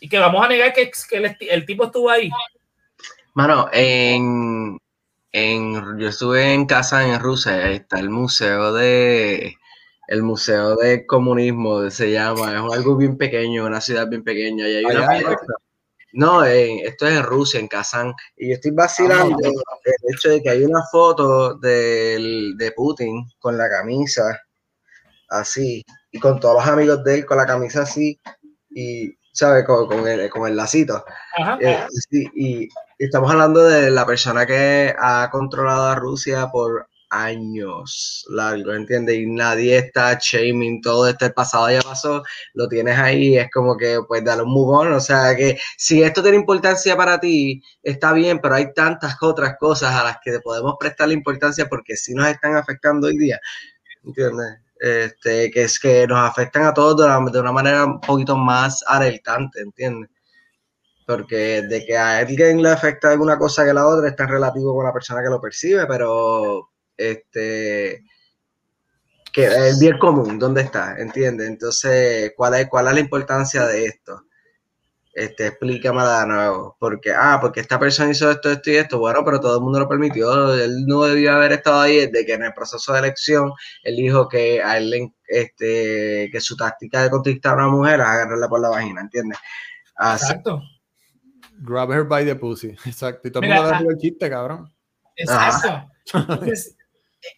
[0.00, 2.28] Y que vamos a negar que, que el, el tipo estuvo ahí.
[3.34, 4.78] Mano, en,
[5.32, 9.56] en, yo estuve en casa en Rusia, ahí está el museo de,
[10.08, 14.76] el museo de comunismo, se llama, es algo bien pequeño, una ciudad bien pequeña, y
[14.76, 15.06] hay una
[16.14, 20.42] no, en- esto es en Rusia, en Kazán, y yo estoy vacilando el hecho de
[20.42, 24.40] que hay una foto del, de Putin con la camisa
[25.28, 28.20] así, y con todos los amigos de él con la camisa así,
[28.70, 29.64] y, ¿sabes?
[29.64, 31.04] Con, con el, con el lacito.
[31.36, 31.58] Ajá.
[31.60, 38.24] Eh, sí, y estamos hablando de la persona que ha controlado a Rusia por años
[38.28, 39.16] largo, ¿entiendes?
[39.16, 42.22] Y nadie está shaming todo este pasado ya pasó,
[42.54, 46.22] lo tienes ahí, es como que pues dale un on, o sea que si esto
[46.22, 50.74] tiene importancia para ti, está bien, pero hay tantas otras cosas a las que podemos
[50.78, 53.40] prestar la importancia porque sí nos están afectando hoy día,
[54.04, 54.58] ¿entiendes?
[54.80, 58.36] Este, que es que nos afectan a todos de una, de una manera un poquito
[58.36, 60.10] más alertante, ¿entiendes?
[61.06, 64.74] porque de que a alguien le afecta alguna cosa que la otra es tan relativo
[64.74, 68.04] con la persona que lo percibe, pero este
[69.34, 70.94] que el bien común, ¿dónde está?
[70.96, 71.48] ¿Entiendes?
[71.48, 74.26] Entonces, ¿cuál es, cuál es la importancia de esto?
[75.12, 79.24] Este, explícamela de nuevo, porque, ah, porque esta persona hizo esto, esto y esto, bueno,
[79.24, 82.44] pero todo el mundo lo permitió, él no debió haber estado ahí desde que en
[82.44, 83.52] el proceso de elección
[83.82, 88.06] él dijo que a él, este, que su táctica de conquistar a una mujer es
[88.06, 89.38] agarrarla por la vagina, ¿entiendes?
[89.96, 90.62] Así, Exacto.
[91.58, 92.68] Grab her by the pussy.
[92.86, 93.26] Exacto.
[93.26, 94.72] Y todo el mundo le ah- el chiste, cabrón.
[95.16, 95.90] Exacto.
[96.12, 96.76] Entonces,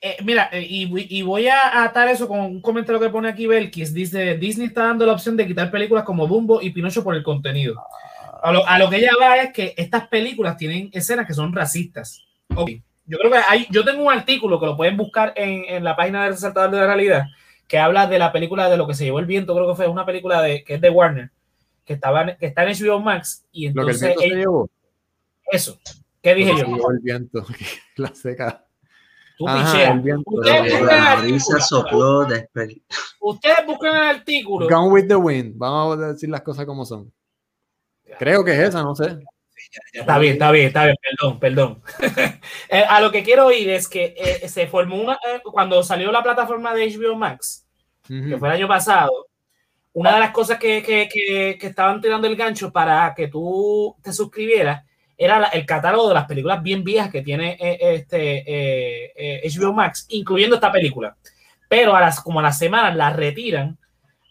[0.00, 3.28] eh, mira, eh, y, voy- y voy a atar eso con un comentario que pone
[3.28, 3.92] aquí Belkis.
[3.94, 7.22] Dice, Disney está dando la opción de quitar películas como Dumbo y Pinocho por el
[7.22, 7.76] contenido.
[8.42, 11.52] A lo, a lo que ella va es que estas películas tienen escenas que son
[11.52, 12.22] racistas.
[13.08, 15.94] Yo creo que hay, yo tengo un artículo que lo pueden buscar en, en la
[15.96, 17.24] página del Resaltador de la Realidad
[17.68, 19.88] que habla de la película de lo que se llevó el viento, creo que fue
[19.88, 21.30] una película de, que es de Warner,
[21.84, 24.26] que, estaba, en- que está en HBO Max y Lo que el entonces viento se
[24.26, 24.70] ella- llevó.
[25.50, 25.78] eso.
[26.22, 26.58] ¿Qué dije yo?
[26.58, 27.44] se llevó el viento.
[27.96, 28.64] La seca.
[29.36, 29.92] Tú Ajá.
[29.92, 31.22] Ustedes buscan el artículo.
[31.22, 32.82] brisa sopló despe-
[33.20, 34.68] Ustedes buscan el artículo.
[34.68, 35.52] Gone with the wind.
[35.56, 37.12] Vamos a decir las cosas como son.
[38.18, 39.18] Creo que es esa, no sé.
[39.92, 41.82] Está bien, está bien, está bien, perdón, perdón.
[42.68, 46.10] Eh, a lo que quiero ir es que eh, se formó una, eh, cuando salió
[46.10, 47.66] la plataforma de HBO Max,
[48.06, 49.10] que fue el año pasado,
[49.92, 53.96] una de las cosas que, que, que, que estaban tirando el gancho para que tú
[54.02, 54.84] te suscribieras
[55.18, 59.50] era la- el catálogo de las películas bien viejas que tiene eh, este eh, eh,
[59.50, 61.16] HBO Max, incluyendo esta película.
[61.68, 63.78] Pero a las, como a las semanas la retiran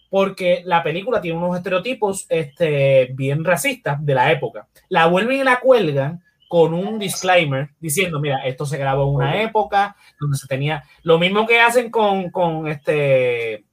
[0.10, 4.67] porque la película tiene unos estereotipos este, bien racistas de la época.
[4.88, 9.41] La vuelven y la cuelgan con un disclaimer diciendo, mira, esto se grabó en una
[9.41, 13.65] época donde se tenía lo mismo que hacen con, con este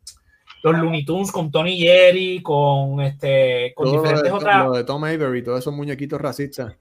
[0.65, 4.85] los Looney Tunes, con Tony Jerry, con este con Todo diferentes de, otras lo de
[4.85, 6.75] Tom Avery, todos esos muñequitos racistas.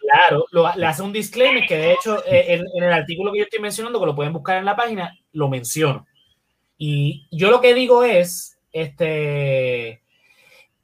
[0.00, 3.38] Claro, lo- le hace un disclaimer que de hecho eh, en, en el artículo que
[3.38, 6.06] yo estoy mencionando, que lo pueden buscar en la página, lo menciono.
[6.78, 10.02] Y yo lo que digo es, este,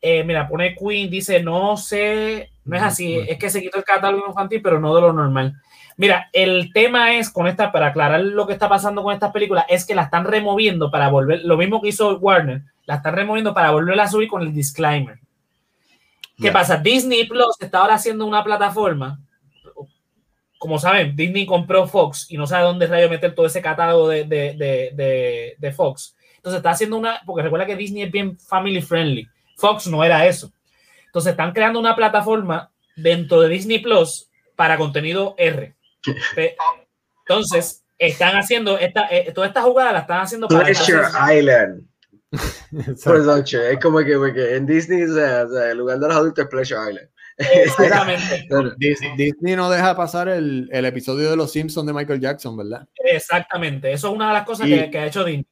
[0.02, 3.84] eh, mira, pone Queen, dice, no sé, no es así, es que se quitó el
[3.84, 5.54] catálogo infantil, pero no de lo normal.
[5.96, 9.66] Mira, el tema es con esta, para aclarar lo que está pasando con estas películas,
[9.68, 13.54] es que la están removiendo para volver, lo mismo que hizo Warner, la están removiendo
[13.54, 15.18] para volverla a subir con el disclaimer.
[16.42, 16.76] ¿Qué pasa?
[16.76, 19.18] Disney Plus está ahora haciendo una plataforma.
[20.58, 24.24] Como saben, Disney compró Fox y no sabe dónde rayo meter todo ese catálogo de,
[24.24, 26.16] de, de, de, de Fox.
[26.36, 29.26] Entonces está haciendo una, porque recuerda que Disney es bien family friendly.
[29.56, 30.52] Fox no era eso.
[31.06, 35.74] Entonces están creando una plataforma dentro de Disney Plus para contenido R.
[37.26, 41.20] Entonces están haciendo esta, eh, toda esta jugada la están haciendo para Pleasure entonces-
[42.32, 43.02] Exacto.
[43.04, 43.62] Production.
[43.62, 46.44] Es como que porque en Disney, o sea, o sea, el lugar de los adultos
[46.44, 47.08] es Pleasure Island.
[47.38, 48.46] Exactamente.
[49.16, 52.86] Disney no deja pasar el, el episodio de Los Simpsons de Michael Jackson, ¿verdad?
[53.04, 53.92] Exactamente.
[53.92, 55.46] Eso es una de las cosas Y- que, que ha hecho Disney.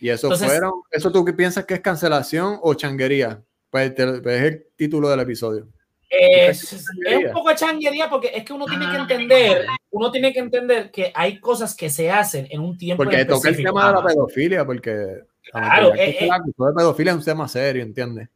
[0.00, 3.42] Y eso Entonces- fueron, ¿eso tú qué piensas que es cancelación o changuería?
[3.70, 5.68] Pues, te- pues es el título del episodio.
[6.14, 6.84] Es, es
[7.26, 10.90] un poco de changuería porque es que uno tiene que entender, uno tiene que entender
[10.90, 14.04] que hay cosas que se hacen en un tiempo Porque toca el tema de la
[14.04, 16.28] pedofilia, porque Claro, eh, que eh.
[16.28, 18.28] la de pedofilia es un tema serio, ¿entiendes?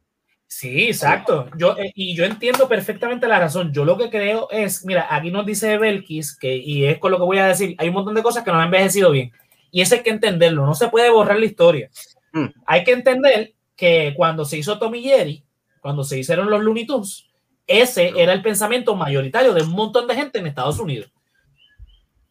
[0.46, 1.48] Sí, exacto.
[1.56, 3.72] Yo, eh, y yo entiendo perfectamente la razón.
[3.72, 7.18] Yo lo que creo es, mira, aquí nos dice Belkis, que, y es con lo
[7.18, 9.32] que voy a decir, hay un montón de cosas que no han envejecido bien.
[9.70, 11.90] Y eso hay que entenderlo, no se puede borrar la historia.
[12.32, 12.46] Mm.
[12.66, 15.44] Hay que entender que cuando se hizo Tommy Jerry,
[15.80, 17.28] cuando se hicieron los Looney Tunes,
[17.66, 21.10] ese era el pensamiento mayoritario de un montón de gente en Estados Unidos.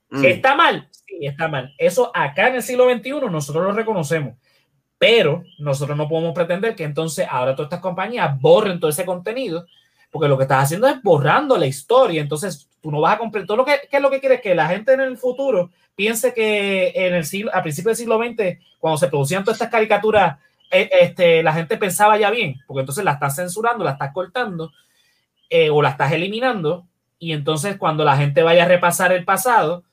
[0.10, 0.22] Mm.
[0.22, 0.88] ¿Que ¿Está mal?
[0.92, 1.74] Sí, está mal.
[1.78, 4.36] Eso acá en el siglo XXI nosotros lo reconocemos.
[4.98, 9.66] Pero nosotros no podemos pretender que entonces ahora todas estas compañías borren todo ese contenido,
[10.10, 12.22] porque lo que estás haciendo es borrando la historia.
[12.22, 14.56] Entonces tú no vas a comprar todo lo que, ¿qué es lo que quieres que
[14.56, 18.60] la gente en el futuro piense que en el siglo, a principios del siglo XX,
[18.80, 20.38] cuando se producían todas estas caricaturas,
[20.72, 24.72] eh, este, la gente pensaba ya bien, porque entonces la estás censurando, la estás cortando
[25.50, 26.86] eh, o la estás eliminando.
[27.18, 29.84] Y entonces cuando la gente vaya a repasar el pasado,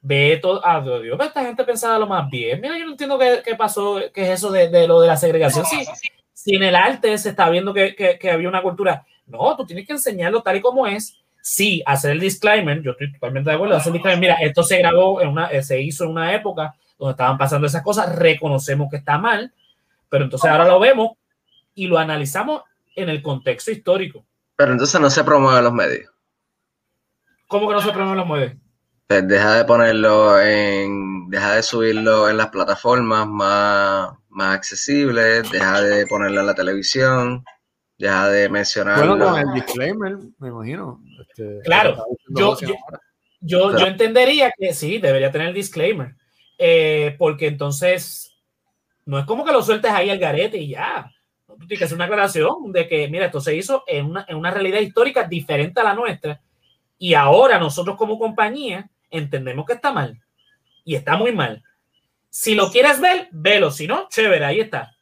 [0.00, 2.60] ve todo, ah, Dios, esta gente pensaba lo más bien.
[2.60, 5.16] Mira, yo no entiendo qué, qué pasó, qué es eso de, de lo de la
[5.16, 5.64] segregación.
[5.66, 5.84] Sí,
[6.32, 9.66] si en el arte se está viendo que, que, que había una cultura, no, tú
[9.66, 11.16] tienes que enseñarlo tal y como es.
[11.42, 14.78] Sí, hacer el disclaimer, yo estoy totalmente de acuerdo, hacer el disclaimer, mira, esto se
[14.78, 18.90] grabó en una, eh, se hizo en una época donde estaban pasando esas cosas, reconocemos
[18.90, 19.52] que está mal,
[20.10, 21.12] pero entonces ahora lo vemos
[21.74, 22.62] y lo analizamos
[22.94, 24.24] en el contexto histórico.
[24.56, 26.10] Pero entonces no se promueve en los medios.
[27.46, 28.56] ¿Cómo que no se promueve los mueves?
[29.10, 35.82] Pues deja de ponerlo en, deja de subirlo en las plataformas más, más accesibles, deja
[35.82, 37.44] de ponerlo en la televisión,
[37.98, 39.16] deja de mencionarlo.
[39.16, 41.02] Bueno, con el disclaimer, me imagino.
[41.22, 42.74] este, Claro, yo- yo-.
[43.40, 46.14] Yo, yo entendería que sí, debería tener el disclaimer,
[46.56, 48.38] eh, porque entonces
[49.06, 51.10] no es como que lo sueltes ahí al garete y ya.
[51.48, 54.36] Tú tienes que hacer una aclaración de que, mira, esto se hizo en una, en
[54.36, 56.40] una realidad histórica diferente a la nuestra
[56.96, 60.20] y ahora nosotros como compañía entendemos que está mal
[60.84, 61.62] y está muy mal.
[62.28, 64.92] Si lo quieres ver, velo, si no, chévere, ahí está.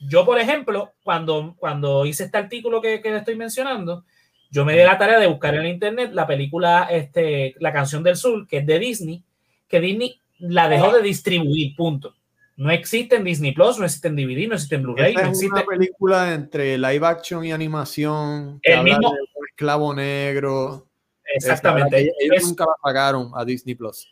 [0.00, 4.04] Yo, por ejemplo, cuando, cuando hice este artículo que, que estoy mencionando,
[4.50, 8.16] yo me di la tarea de buscar en internet la película, este, La canción del
[8.16, 9.22] sur, que es de Disney,
[9.68, 12.14] que Disney la dejó de distribuir, punto.
[12.56, 15.28] No existe en Disney Plus, no existe en DVD, no existe en Blu-ray, no es
[15.28, 15.46] existe.
[15.54, 20.86] una película entre live action y animación El mismo- de un esclavo negro.
[21.34, 22.10] Exactamente.
[22.18, 24.06] Ellos nunca pagaron a Disney Plus.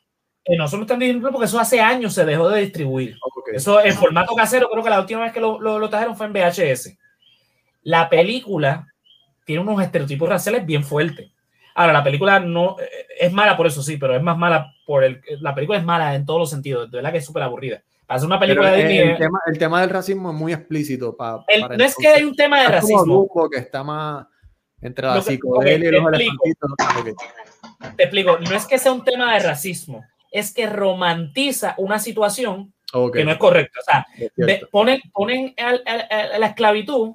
[0.44, 3.16] eh, no solo está en Disney Plus porque eso hace años se dejó de distribuir.
[3.52, 6.26] Eso en formato casero, creo que la última vez que lo, lo, lo trajeron fue
[6.26, 6.96] en VHS.
[7.82, 8.86] La película
[9.44, 11.30] tiene unos estereotipos raciales bien fuertes.
[11.74, 12.84] Ahora, la película no eh,
[13.20, 15.20] es mala por eso, sí, pero es más mala por el.
[15.40, 17.82] La película es mala en todos los sentidos, de verdad que es súper aburrida.
[18.06, 19.08] Para una película de el, Disney.
[19.10, 21.16] el tema, el tema del racismo es muy explícito.
[21.16, 23.04] pa- el- para no es que hay un tema de es como racismo.
[23.14, 24.26] Dumbo, que está más
[24.82, 26.70] entre la psicodelia y los elefantitos.
[27.96, 32.72] Te explico, no es que sea un tema de racismo, es que romantiza una situación
[32.92, 33.80] ok, que no es correcta.
[33.80, 34.68] O sea, cierto.
[34.70, 37.12] ponen, a la esclavitud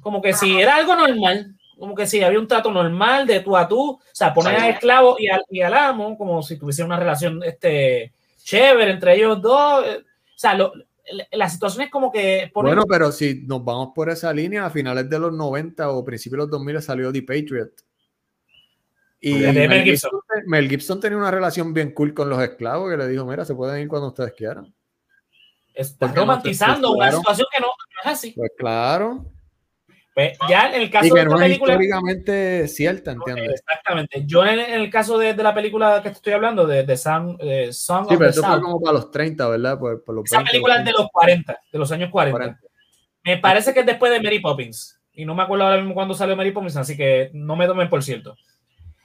[0.00, 3.56] como que si era algo normal, como que si había un trato normal de tú
[3.56, 6.86] a tú, o sea, ponen al esclavo y al, y al amo como si tuviesen
[6.86, 9.84] una relación este, chévere entre ellos dos.
[9.84, 10.00] O
[10.36, 10.72] sea, lo-
[11.32, 14.70] la, situación es como que ponen, Bueno, pero si nos vamos por esa línea, a
[14.70, 17.72] finales de los 90 o principios de los 2000 salió The Patriot.
[19.20, 20.10] Y De Mel Mel Gibson.
[20.10, 23.44] Gibson, Mel Gibson tenía una relación bien cool con los esclavos que le dijo, mira,
[23.44, 24.72] se pueden ir cuando ustedes quieran.
[25.74, 28.32] está no romantizando una situación que no, no es así.
[28.32, 29.24] Pues claro.
[30.18, 31.72] Pues, ya en el caso Y de que no es película...
[31.74, 33.60] históricamente cierta, ¿entiendes?
[33.60, 34.24] Exactamente.
[34.26, 37.36] Yo en, el caso de, de la película que te estoy hablando, de, de Sam,
[37.38, 39.78] eh, Song Sí, of pero the eso fue como para los 30, ¿verdad?
[39.78, 42.36] Por, por los esa 20, película es de los 40, de los años 40.
[42.36, 42.60] 40.
[43.22, 44.98] Me parece que es después de Mary Poppins.
[45.12, 47.88] Y no me acuerdo ahora mismo cuándo salió Mary Poppins, así que no me tomen
[47.88, 48.34] por cierto.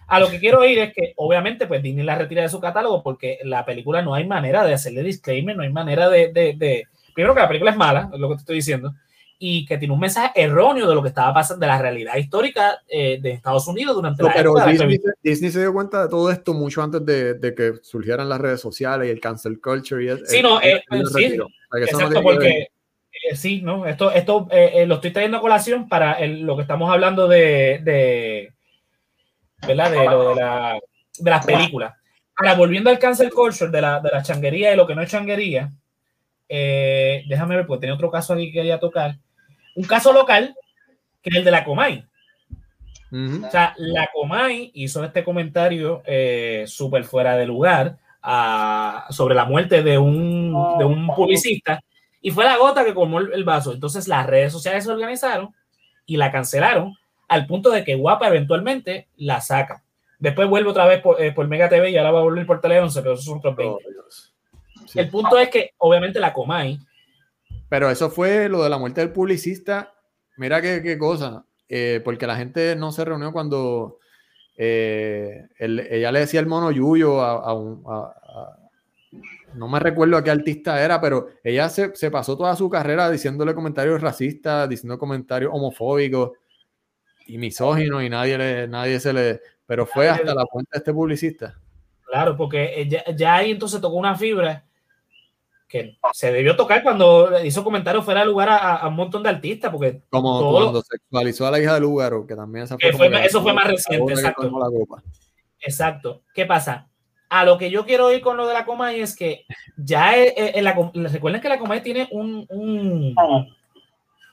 [0.08, 3.04] A lo que quiero ir es que, obviamente, pues Disney la retira de su catálogo
[3.04, 6.88] porque la película no hay manera de hacerle disclaimer, no hay manera de, de, de-
[7.13, 8.95] Primero que la película es mala, es lo que te estoy diciendo,
[9.45, 12.82] y que tiene un mensaje erróneo de lo que estaba pasando, de la realidad histórica
[12.88, 14.67] eh, de Estados Unidos durante No, la pero la
[15.21, 18.62] Disney, se dio cuenta de todo esto mucho antes de, de que surgieran las redes
[18.62, 20.01] sociales y el cancel culture.
[20.01, 21.38] Y es- Sí, no, sí,
[21.91, 22.69] no porque eh.
[23.86, 27.27] Esto, esto eh, eh, lo estoy trayendo a colación para el- lo que estamos hablando
[27.27, 28.54] de, de
[29.67, 29.91] ¿verdad?
[29.91, 30.79] De, lo de, la,
[31.19, 31.94] de las películas.
[32.37, 35.12] Ahora, volviendo al cancel culture, de la, de la changuería y lo que no es
[35.12, 35.69] changuería,
[36.48, 39.17] déjame ver, porque tenía otro caso aquí que quería tocar.
[39.76, 40.56] Un caso local,
[41.21, 42.06] que es el de la Comay.
[43.12, 43.46] Ujú.
[43.46, 49.46] O sea, la Comay hizo este comentario eh, súper fuera de lugar ah, sobre la
[49.46, 51.80] muerte de un, de un publicista
[52.21, 53.74] y fue la gota que colmó el, el vaso.
[53.74, 55.54] Entonces las redes sociales se organizaron
[56.06, 56.96] y la cancelaron
[57.28, 59.84] al punto de que Guapa eventualmente la saca.
[60.19, 62.62] Después vuelve otra vez por, eh, por Mega TV y ahora va a volver por
[62.62, 63.74] Tele 11, pero esos son otros 20.
[63.74, 63.80] Oh.
[64.88, 65.00] Sí.
[65.00, 66.80] El punto es que obviamente la Comay,
[67.74, 69.96] Pero eso fue lo de la muerte del publicista.
[70.38, 71.44] Mira qué, cosa.
[71.67, 73.98] eh, porque la gente no se reunió cuando
[74.56, 77.84] eh, ella le decía el mono Yuyo a, un.
[79.56, 83.56] no me recuerdo a qué artista era, pero ella se, pasó toda su carrera diciéndole
[83.56, 86.34] comentarios racistas, diciendo comentarios homofóbicos
[87.26, 89.42] y misóginos, y nadie, le, nadie se le.
[89.65, 91.60] Pero fue hasta la muerte de este publicista.
[92.06, 94.63] claro, porque ya, ya ahí entonces tocó una fibra
[95.74, 99.71] que se debió tocar cuando hizo comentarios fuera de lugar a, un montón de artistas,
[99.71, 103.26] porque Como Todo- cuando sexualizó a la hija de Lugaro, que también esa fue fue
[103.26, 104.52] eso fue más reciente, exacto.
[105.60, 106.21] Exacto.
[106.32, 106.90] ¿Qué pasa?
[107.28, 109.46] A lo que yo quiero ir con lo de la Comay es que
[109.76, 110.74] ya eh, eh,
[111.10, 113.15] recuerden que la Comay tiene un, un-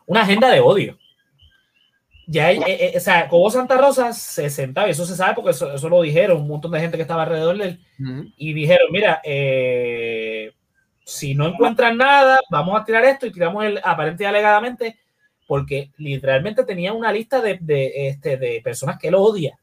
[0.07, 0.99] una agenda de odio.
[2.27, 5.73] Ya, eh, o sea, Cobo Santa Rosa se sentaba, y eso se sabe porque eso,
[5.73, 7.81] eso lo dijeron un montón de gente que estaba alrededor de él,
[8.37, 10.53] y dijeron, mira, eh,
[11.11, 14.97] si no encuentran nada, vamos a tirar esto y tiramos el aparente y alegadamente,
[15.49, 19.59] porque literalmente tenía una lista de, de, este, de personas que él odia,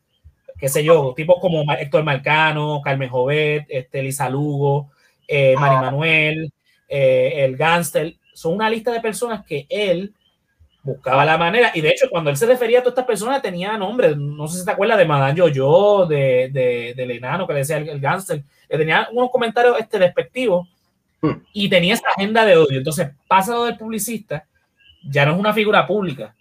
[0.60, 4.92] qué sé yo, tipos como Héctor Marcano, Carmen Jovet, este, Lisa Lugo,
[5.26, 6.52] eh, Mari Manuel,
[6.90, 10.14] eh, el Gánster, son una lista de personas que él
[10.84, 13.78] buscaba la manera, y de hecho cuando él se refería a todas estas personas tenía
[13.78, 17.60] nombres, no sé si te acuerdas de Madame Yo-Yo, de, de, del enano que le
[17.60, 20.68] decía el, el Gánster, le tenía unos comentarios este, despectivos
[21.22, 21.42] Hmm.
[21.52, 22.78] y tenía esa agenda de odio.
[22.78, 24.46] Entonces pasa lo del publicista,
[25.10, 26.36] ya no es una figura pública,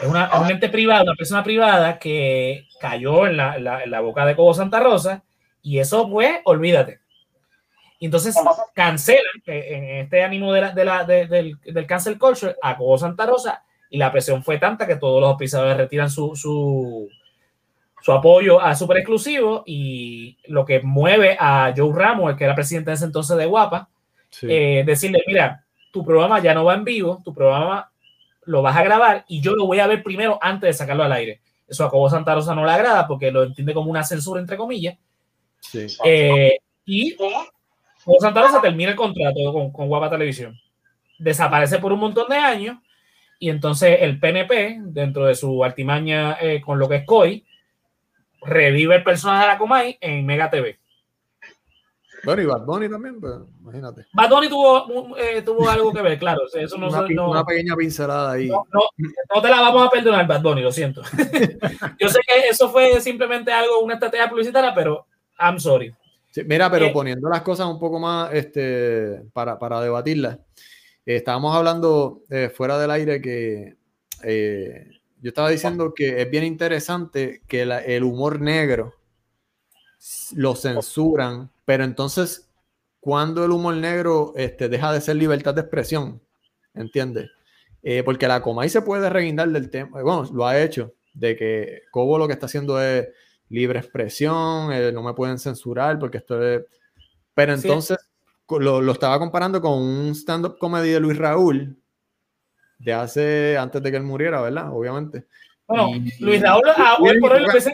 [0.00, 3.90] es una, es un ente privado, una persona privada que cayó en la, la- en
[3.90, 5.22] la boca de Cobo Santa Rosa
[5.62, 7.00] y eso pues, olvídate.
[7.98, 8.34] Y entonces
[8.74, 12.76] cancelan eh, en este ánimo de la- de la- de- del, del cancel culture a
[12.76, 17.08] Cobo Santa Rosa y la presión fue tanta que todos los auspiciadores retiran su, su,
[18.02, 22.54] su apoyo a Super Exclusivo y lo que mueve a Joe Ramos, el que era
[22.54, 23.88] presidente en ese entonces de Guapa,
[24.30, 24.46] Sí.
[24.48, 27.90] eh, decirle, mira, tu programa ya no va en vivo, tu programa
[28.44, 31.12] lo vas a grabar y yo lo voy a ver primero antes de sacarlo al
[31.12, 31.40] aire.
[31.68, 34.56] Eso a Cobo Santa Rosa no le agrada porque lo entiende como una censura, entre
[34.56, 34.96] comillas.
[35.60, 35.86] sí.
[36.04, 40.58] Eh, y Cobo Santa Rosa termina el contrato con, con Guapa Televisión.
[41.18, 42.78] Desaparece por un montón de años
[43.38, 47.44] y entonces el PNP, dentro de su artimaña eh, con lo que es COI,
[48.42, 50.78] revive el personaje de la Comay en Mega TV.
[52.22, 53.32] Bueno, y Bad Bunny también, pues,
[53.62, 54.04] imagínate.
[54.12, 56.42] Bad Bunny tuvo, eh, tuvo algo que ver, claro.
[56.52, 58.48] Eso no, una, no- una pequeña pincelada ahí.
[58.48, 58.80] no, no,
[59.34, 61.00] no te la vamos a perdonar, Bad Bunny, lo siento.
[61.98, 65.06] Yo sé que eso fue simplemente algo, una estrategia publicitaria, pero
[65.38, 65.94] I'm sorry.
[66.30, 70.36] Sí, mira, pero Eh, poniendo las cosas un poco más este, para, para debatirlas,
[71.06, 72.20] eh, estábamos hablando
[72.54, 73.76] fuera del aire que
[74.22, 78.94] eh, yo estaba diciendo que es bien interesante que la- el humor negro
[80.34, 82.48] lo censuran, pero entonces,
[83.00, 86.20] cuando el humor negro este, deja de ser libertad de expresión?
[86.74, 87.30] ¿Entiendes?
[87.82, 91.82] Eh, porque la Comay se puede reguindar del tema, bueno, lo ha hecho, de que
[91.90, 93.08] Cobo lo que está haciendo es
[93.48, 96.62] libre expresión, eh, no me pueden censurar porque esto es...
[97.34, 97.98] Pero entonces
[98.48, 101.76] lo, lo estaba comparando con un stand-up comedy de Luis Raúl
[102.80, 104.72] de hace, antes de que él muriera, ¿verdad?
[104.72, 105.26] Obviamente.
[105.66, 107.72] Bueno, Y- Luis Raúl, a hoy por hoy lo hubiesen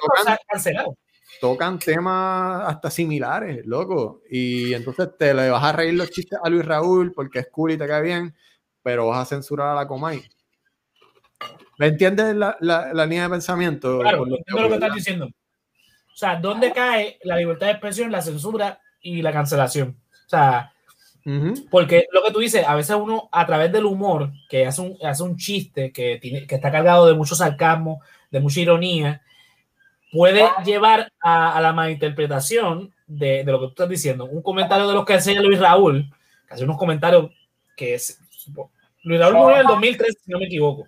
[0.50, 0.96] cancelado.
[1.40, 4.20] Tocan temas hasta similares, loco.
[4.30, 7.72] Y entonces te le vas a reír los chistes a Luis Raúl porque es cool
[7.72, 8.34] y te cae bien,
[8.82, 10.22] pero vas a censurar a la Comay.
[11.78, 13.98] ¿Me entiendes la, la- la línea de pensamiento?
[14.00, 15.26] Claro, lo entiendo lo que estás diciendo.
[15.26, 20.00] O sea, ¿dónde cae la libertad de expresión, la censura y la cancelación?
[20.26, 20.72] O sea,
[21.26, 21.54] Ujú.
[21.70, 24.96] porque lo que tú dices, a veces uno a través del humor, que hace un,
[25.04, 28.00] hace un chiste que, tiene, que está cargado de mucho sarcasmo,
[28.30, 29.22] de mucha ironía,
[30.12, 34.24] puede llevar a, a la malinterpretación de, de lo que tú estás diciendo.
[34.24, 36.08] Un comentario de los que hace Luis Raúl,
[36.46, 37.30] que hace unos comentarios
[37.76, 38.20] que es...
[39.02, 40.86] Luis Raúl murió en el 2013, si no me equivoco.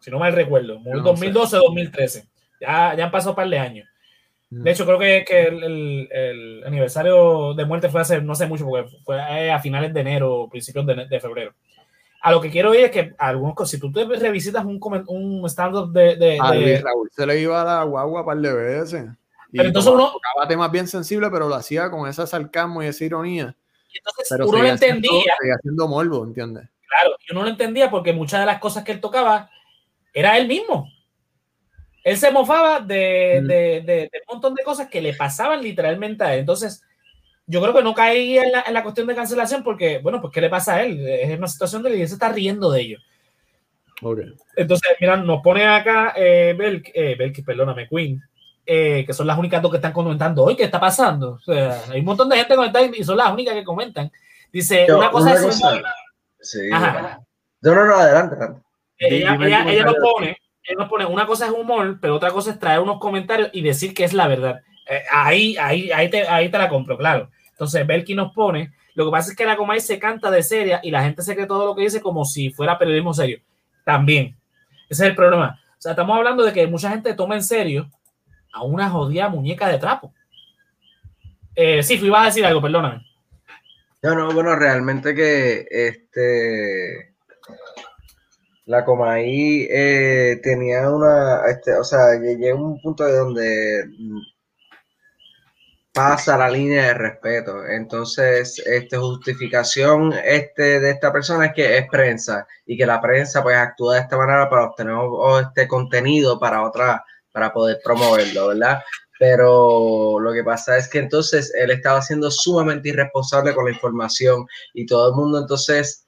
[0.00, 0.78] Si no mal recuerdo.
[0.78, 1.26] Murió en No sé.
[1.26, 2.28] 2012 2013.
[2.60, 3.88] Ya, ya han pasado un par de años.
[4.50, 8.46] De hecho, creo que, que el, el- el aniversario de muerte fue hace no sé
[8.46, 11.52] mucho, porque fue a finales de enero, principios de, de febrero.
[12.22, 15.92] A lo que quiero ir es que algunos, si tú te revisitas un, un stand-up
[15.92, 19.04] de, de- A de- Raúl se le iba a la guagua un par de veces.
[19.52, 22.86] Y Pero entonces uno- tocaba temas bien sensibles, pero lo hacía con ese sarcasmo y
[22.86, 23.54] esa ironía.
[23.92, 26.68] y entonces Pero uno lo haciendo- entendía, seguía haciendo morbo, ¿entiendes?
[26.88, 29.50] claro, y uno lo entendía porque muchas de las cosas que él tocaba
[30.14, 30.90] era él mismo.
[32.08, 33.46] Él se mofaba de, Mm.
[33.46, 36.40] de, de- de un montón de cosas que le pasaban literalmente a él.
[36.40, 36.82] Entonces,
[37.46, 40.32] yo creo que no caía en la, en la cuestión de cancelación porque, bueno, pues,
[40.32, 41.06] ¿qué le pasa a él?
[41.06, 42.98] Es una situación de él y él se está riendo de ello.
[44.56, 48.22] Entonces, mira, nos pone acá eh, Belk, eh, Belk, perdóname, Queen,
[48.64, 51.32] eh, que son las únicas dos que están comentando hoy, ¿qué está pasando?
[51.32, 54.10] O sea, hay un montón de gente comentando y son las únicas que comentan.
[54.52, 55.82] Dice, Yo, una cosa una es cosa-.
[56.40, 56.58] Sí.
[56.72, 57.20] Ajá.
[57.60, 58.62] No, no, no, adelante, adelante.
[58.98, 59.36] Ella,
[59.66, 60.36] ella, nos pone,
[60.68, 63.62] ella nos pone, una cosa es humor, pero otra cosa es traer unos comentarios y
[63.62, 64.60] decir que es la verdad.
[64.86, 67.30] Eh, ahí, ahí, ahí, te, ahí te la compro, claro.
[67.50, 70.80] Entonces, Belki nos pone, lo que pasa es que la Comay se canta de seria
[70.82, 73.40] y la gente se cree todo lo que dice como si fuera periodismo serio.
[73.84, 74.36] También.
[74.90, 75.58] Ese es el problema.
[75.70, 77.90] O sea, estamos hablando de que mucha gente toma en serio
[78.52, 80.12] a una jodida muñeca de trapo.
[81.54, 83.06] Eh, sí, ibas a decir algo, perdóname.
[84.02, 87.16] No, no, bueno, realmente que este
[88.68, 93.84] la Comaí eh, tenía una, este, o sea, lle- llega un punto de donde
[95.92, 97.66] pasa la línea de respeto.
[97.66, 103.42] Entonces, este justificación este de esta persona es que es prensa y que la prensa
[103.42, 104.94] pues actúa de esta manera para obtener
[105.42, 108.82] este contenido para otra, para poder promoverlo, ¿verdad?
[109.18, 114.46] Pero lo que pasa es que entonces él estaba siendo sumamente irresponsable con la información
[114.74, 116.06] y todo el mundo entonces,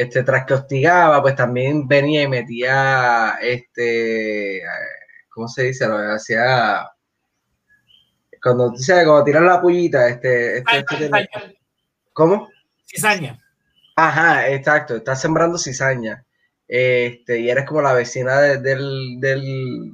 [0.00, 4.62] este, tras que hostigaba, pues también venía y metía, este,
[5.28, 5.86] ¿cómo se dice?
[5.86, 6.88] Lo hacía,
[8.42, 11.28] cuando, dice, cuando tiran la pullita, este, este, este tiene-
[12.12, 12.48] ¿cómo?
[12.86, 13.38] Cizaña.
[13.96, 16.24] Ajá, exacto, estás sembrando cizaña.
[16.66, 19.92] Este, y eres como la vecina de, del, del-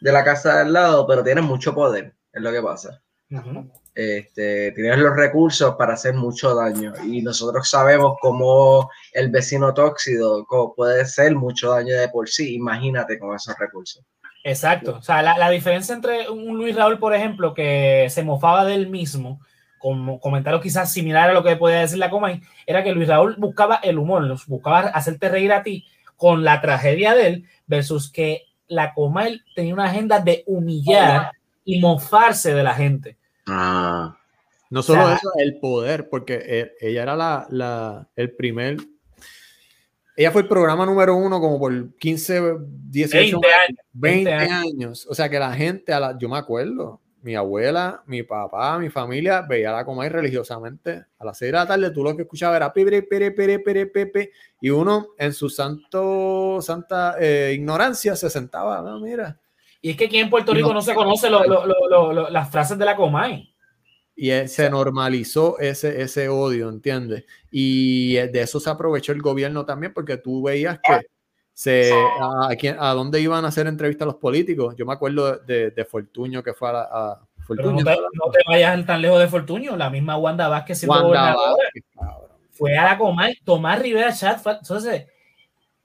[0.00, 3.02] de la casa del lado, pero tienes mucho poder, es lo que pasa.
[3.30, 3.70] Ujú.
[4.00, 6.92] Este, tienes los recursos para hacer mucho daño.
[7.04, 12.54] Y nosotros sabemos cómo el vecino tóxico co- puede hacer mucho daño de por sí.
[12.54, 14.04] Imagínate con esos recursos.
[14.44, 14.98] Exacto.
[14.98, 18.88] O sea, la, la diferencia entre un Luis Raúl, por ejemplo, que se mofaba del
[18.88, 19.40] mismo,
[19.80, 23.34] con comentarios quizás similares a lo que podía decir la Comay, era que Luis Raúl
[23.36, 25.84] buscaba el humor, buscaba hacerte reír a ti
[26.14, 31.32] con la tragedia de él, versus que la Comay tenía una agenda de humillar
[31.64, 33.17] y mofarse de la gente.
[33.48, 34.16] Ah,
[34.70, 38.76] No solo O sea, eso, el poder, porque eh, ella era la, la- el primer.
[40.16, 42.56] Ella fue el programa número uno como por 15,
[42.90, 43.78] 18, 20 años.
[43.92, 45.06] 20 20 años.
[45.08, 48.90] O sea que la gente, a la, yo me acuerdo, mi abuela, mi papá, mi
[48.90, 51.04] familia veía la Comay religiosamente.
[51.20, 53.86] A las 6 de la tarde tú lo que escuchabas era pere, pere, pere, pere,
[53.86, 59.38] pepe, y uno en su santo, santa eh, ignorancia se sentaba, no, mira.
[59.80, 62.12] Y es que aquí en Puerto Rico no- no se conoce lo- lo- lo- lo-
[62.12, 63.52] lo- las frases de la Comay.
[64.16, 67.24] Y eh, se normalizó ese, ese odio, ¿entiendes?
[67.50, 71.06] Y eh, de eso se aprovechó el gobierno también, porque tú veías que
[71.52, 74.74] se, a, a quién- a dónde iban a hacer entrevistas los políticos.
[74.76, 77.84] Yo me acuerdo de, de Fortuño, que fue a, la- a Pero Fortuño.
[77.84, 79.76] no te, no te vayas tan lejos de Fortunio.
[79.76, 81.62] La misma Wanda Vázquez siendo Wanda gobernadora.
[81.64, 81.84] Vázquez,
[82.50, 84.44] fue a la Comay, Tomás Rivera Chat.
[84.44, 85.06] Entonces,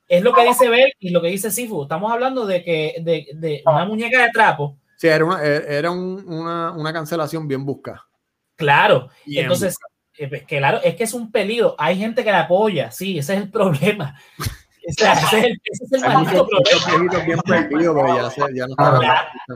[0.08, 1.84] es lo que dice Bel y lo que dice Sifu.
[1.84, 4.78] Estamos hablando de que de, de una muñeca de trapo.
[4.98, 8.06] Sí, era una, eh, era un- una, una cancelación bien buscada.
[8.56, 9.10] Claro.
[9.26, 9.76] Bien Entonces,
[10.18, 11.76] eh, pues, claro, es que es un peligro.
[11.78, 12.92] Hay gente que la apoya.
[12.92, 14.16] Sí, ese es el problema.
[14.40, 16.80] O sea, ese es el, ese es el Hay maldito problema.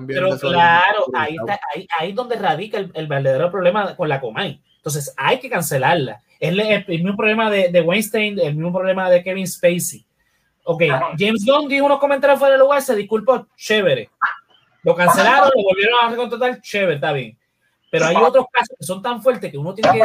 [0.08, 4.20] pero Claro, ahí está, ahí, ahí es donde radica el, el verdadero problema con la
[4.22, 4.62] Comay.
[4.78, 6.22] Entonces, hay que cancelarla.
[6.40, 10.06] Es el, el mismo problema de, de Weinstein, el mismo problema de Kevin Spacey.
[10.64, 10.84] Ok,
[11.18, 14.10] James Gunn dijo unos comentarios fuera de lugar, se disculpó, chévere.
[14.88, 17.38] Lo cancelaron, lo volvieron a recontratar, chévere, está bien.
[17.92, 20.00] Pero hay otros casos que son tan fuertes que uno tiene que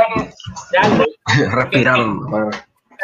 [0.73, 1.07] darle
[1.55, 2.27] respiraron.
[2.29, 2.51] Bueno,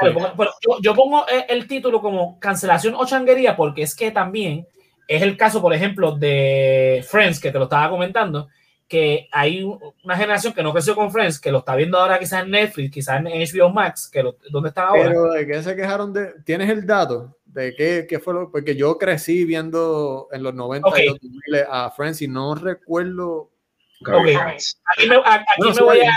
[0.01, 4.67] Claro, yo, yo pongo el, título como cancelación o changuería porque es que también
[5.09, 8.49] es el caso, por ejemplo, de Friends, que te lo estaba comentando,
[8.87, 12.19] que hay un- una generación que no creció con Friends, que lo está viendo ahora
[12.19, 15.09] quizás en Netflix, quizás en HBO Max, que lo, ¿dónde están ahora?
[15.09, 16.33] Pero de qué se quejaron de.
[16.45, 17.37] ¿Tienes el dato?
[17.59, 18.51] De qué, qué fue lo.
[18.51, 20.99] Porque yo crecí viendo en los 90 y Ok.
[21.07, 23.51] los 2000 a Friends y no recuerdo.
[24.01, 24.43] Gary Ok.
[24.43, 24.81] Franz.
[24.97, 26.13] Aquí me, aquí sí, me voy a,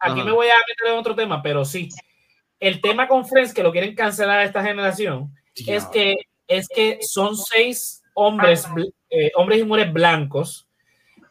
[0.00, 1.88] aquí me voy a meter en otro tema, pero sí.
[2.58, 5.32] El tema con Friends, que lo quieren cancelar a esta generación,
[5.66, 6.16] es que,
[6.48, 8.66] es que son seis hombres,
[9.08, 10.66] eh, hombres y mujeres blancos.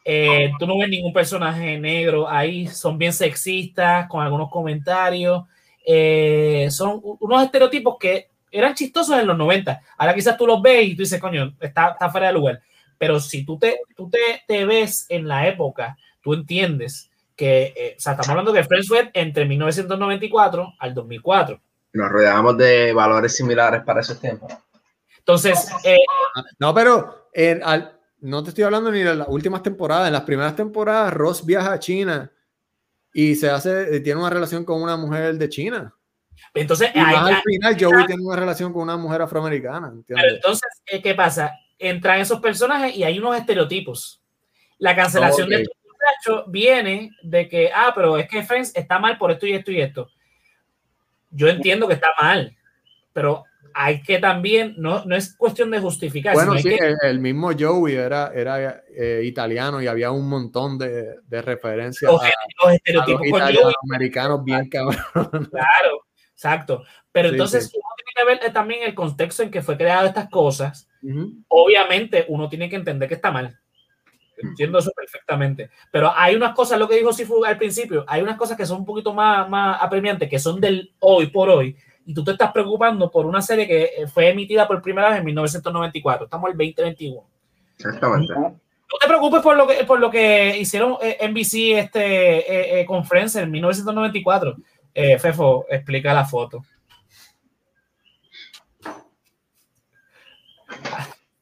[0.04, 5.44] Eh, tú no ves ningún personaje negro ahí, son bien sexistas, con algunos comentarios.
[5.86, 9.80] Eh, son unos estereotipos que eran chistosos en los 90.
[9.98, 12.60] Ahora quizás tú los ves y tú dices, coño, está, está fuera de lugar.
[12.98, 17.94] Pero si tú te, tú te, te ves en la época, tú entiendes que, eh,
[17.96, 21.60] o sea, estamos hablando que Friends fue entre 1994 al 2004.
[21.94, 24.52] Nos rodeamos de valores similares para esos tiempos.
[25.18, 25.96] Entonces, eh,
[26.58, 30.06] No, pero en- al- no te estoy hablando ni de las últimas temporadas.
[30.08, 32.30] En las primeras temporadas, Ross viaja a China
[33.14, 35.94] y se hace, eh, tiene una relación con una mujer de China.
[36.54, 40.68] Entonces, Y más ahí- al final, Joey tiene una relación con una mujer afroamericana, entonces,
[40.86, 41.52] eh, ¿qué pasa?
[41.78, 44.20] Entran esos personajes y hay unos estereotipos.
[44.78, 45.50] La cancelación Ok.
[45.50, 49.46] de estos muchachos viene de que, ah, pero es que Friends está mal por esto
[49.46, 50.08] y esto y esto.
[51.30, 52.56] Yo entiendo que está mal,
[53.12, 56.96] pero hay que también, no, no es cuestión de justificar, Bueno, sino sí, que- el,
[57.04, 62.20] el mismo Joey era, era eh, italiano y había un montón de, de referencias los,
[62.20, 64.96] a, los a los estereotipos con Joey, italianoamericanos bien cabrón.
[65.50, 66.00] claro,
[66.40, 66.84] exacto.
[67.12, 67.76] Pero Sí, entonces sí.
[67.76, 70.86] uno tiene que ver eh, también el contexto en que fue creado estas cosas.
[71.02, 71.32] Ujú.
[71.48, 73.58] obviamente uno tiene que entender que está mal.
[74.36, 75.70] Entiendo eso perfectamente.
[75.90, 78.80] Pero hay unas cosas, lo que dijo Sifu al principio, hay unas cosas que son
[78.80, 81.76] un poquito más, más apremiantes, que son del hoy por hoy.
[82.06, 85.18] Y tú te estás preocupando por una serie que eh, fue emitida por primera vez
[85.18, 86.24] en 1994.
[86.24, 87.22] Estamos el 2021.
[87.76, 88.34] Exactamente.
[88.92, 92.84] No te preocupes por lo que, por lo que hicieron eh, NBC este, eh, eh,
[92.86, 94.56] con Friends en 1994.
[94.94, 96.62] Eh, Fefo, explica la foto.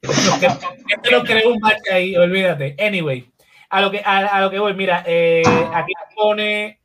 [0.01, 2.75] Este lo creó un bache ahí, olvídate.
[2.79, 3.29] Anyway,
[3.69, 5.43] a lo que, a, a lo que voy, mira, eh,
[5.73, 6.79] aquí pone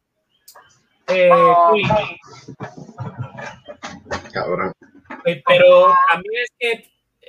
[1.07, 1.31] eh,
[4.33, 4.73] Cabrón.
[5.27, 6.73] eh, pero también es que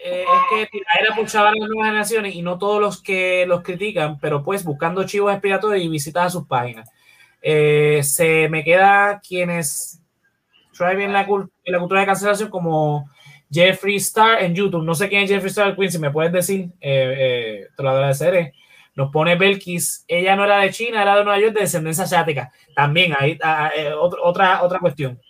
[0.04, 3.46] eh, es que tiradera por chaval a las nuevas generaciones y no todos los que
[3.48, 6.90] los critican, pero pues buscando chivos expiatorios y visitas a sus páginas.
[7.48, 10.02] Eh, se me queda quienes
[10.76, 13.08] traen la, cul- la cultura de cancelación como
[13.52, 14.84] Jeffree Star en YouTube.
[14.84, 17.92] No sé quién es Jeffree Star Queen, si me puedes decir, eh, eh, te lo
[17.92, 18.54] agradeceré.
[18.96, 22.52] Nos pone Belkis, ella no era de China, era de Nueva York, de descendencia asiática.
[22.76, 25.22] También hay ah, eh, otro- otra, otra cuestión.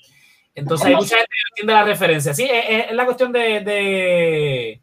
[0.53, 2.33] Entonces hay mucha gente que entiende la referencia.
[2.33, 4.81] Sí, es, es- es la cuestión de, de,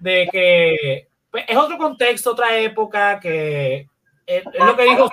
[0.00, 3.86] de que pues, es otro contexto, otra época, que
[4.26, 5.08] es, es lo que dijo.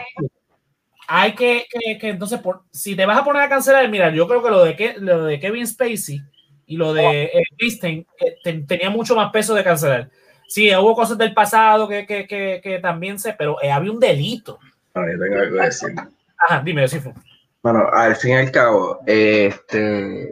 [1.07, 4.27] Hay que, que, que entonces, por- si te vas a poner a cancelar, mira, yo
[4.27, 6.21] creo que lo de, Ke- lo de Kevin Spacey
[6.65, 10.09] y lo de eh, Kristen eh, ten- tenía mucho más peso de cancelar.
[10.47, 13.99] Sí, hubo cosas del pasado que, que, que, que también sé, pero eh, había un
[13.99, 14.59] delito.
[14.95, 15.89] Yo tengo algo que decir.
[16.37, 17.13] Ajá, dime, sí fue.
[17.61, 20.31] Bueno, al fin y al cabo, este,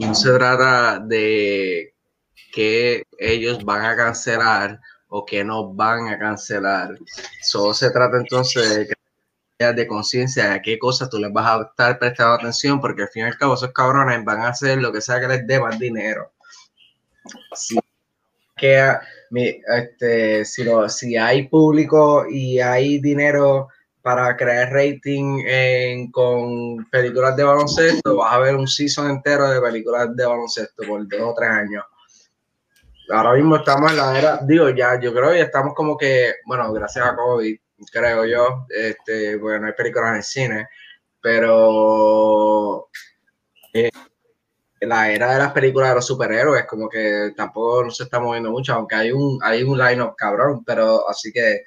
[0.00, 1.94] no se trata de
[2.52, 6.98] que ellos van a cancelar o que no van a cancelar.
[7.42, 8.97] Solo se trata entonces de crear
[9.58, 13.24] de conciencia de qué cosas tú les vas a estar prestando atención, porque al fin
[13.24, 15.76] y al cabo esos cabrones van a hacer lo que sea que les dé más
[15.80, 16.30] dinero.
[17.54, 17.76] Si,
[18.56, 18.92] que,
[19.66, 23.68] este, si, lo- si hay público y hay dinero
[24.00, 29.60] para crear rating en- con películas de baloncesto, vas a ver un season entero de
[29.60, 31.84] películas de baloncesto por dos o tres años.
[33.10, 36.72] Ahora mismo estamos en la era, digo, ya, yo creo que estamos como que, bueno,
[36.72, 37.58] gracias a COVID,
[37.92, 40.68] creo yo, este, bueno, hay películas en el cine,
[41.20, 42.88] pero
[43.72, 43.90] eh,
[44.80, 48.50] la era de las películas de los superhéroes, como que tampoco no se está moviendo
[48.50, 51.64] mucho, aunque hay un, hay un line-up cabrón, pero así que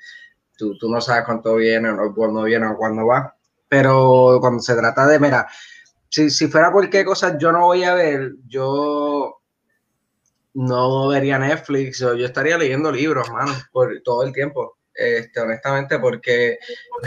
[0.57, 3.35] tú, tú no sabes cuánto viene o cuándo viene o cuándo va.
[3.67, 5.47] Pero cuando se trata de, mira,
[6.09, 9.41] si, si fuera qué cosas yo no voy a ver, yo
[10.53, 14.77] no vería Netflix o yo estaría leyendo libros, mano, por todo el tiempo.
[15.01, 16.57] Este, honestamente, porque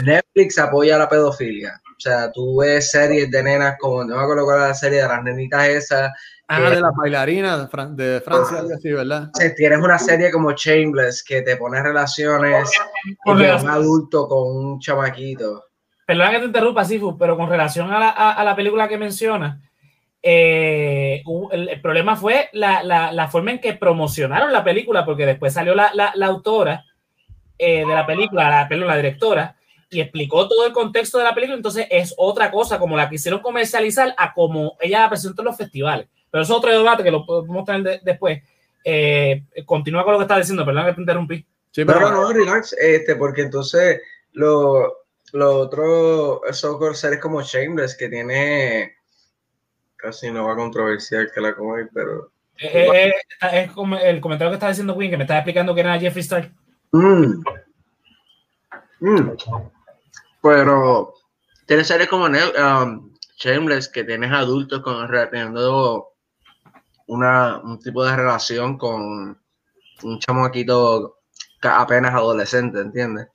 [0.03, 1.81] Netflix apoya la pedofilia.
[1.97, 5.01] O sea, tú ves series de nenas como, no me acuerdo cuál era la serie
[5.01, 6.11] de las nenitas esas,
[6.47, 9.31] Ah, Eh, de las bailarinas de, Fran- de Francia, así, ¿verdad?
[9.33, 12.69] si tienes una serie como Shameless que te pone relaciones
[13.23, 15.63] Con de un adulto con un chamaquito.
[16.05, 18.95] Perdona que te interrumpa, Sifu, pero con relación a la, a, a la película que
[18.99, 19.59] menciona,
[20.21, 25.25] eh, el, el problema fue la, la, la forma en que promocionaron la película, porque
[25.25, 26.83] después salió la, la, la autora
[27.57, 29.55] eh, de la película, la, perdón, la directora,
[29.89, 33.39] y explicó todo el contexto de la película, entonces es otra cosa, como la quisieron
[33.41, 36.07] comercializar a como ella la presentó en los festivales.
[36.31, 38.41] Pero eso es otro debate que lo podemos tener de- después.
[38.83, 41.37] Eh, continúa con lo que estás diciendo, perdón que te interrumpí.
[41.71, 44.01] Sí, Pero pero no, relax, este, porque entonces
[44.33, 48.93] lo, lo otro son series como Shameless que tiene
[49.95, 54.51] casi no va controversial que la comer, pero Eh, eh, eh, es como el comentario
[54.51, 56.51] que estaba diciendo Queen, que me estaba explicando que era Jeffree Star.
[56.95, 57.43] Mm.
[59.01, 59.31] Mm.
[60.41, 61.13] Pero
[61.65, 66.13] tiene series como um, Shameless que tienes adultos con teniendo
[67.07, 69.37] una, un tipo de relación con
[70.03, 71.17] un chamaquito
[71.59, 73.27] ca- apenas adolescente, ¿entiendes?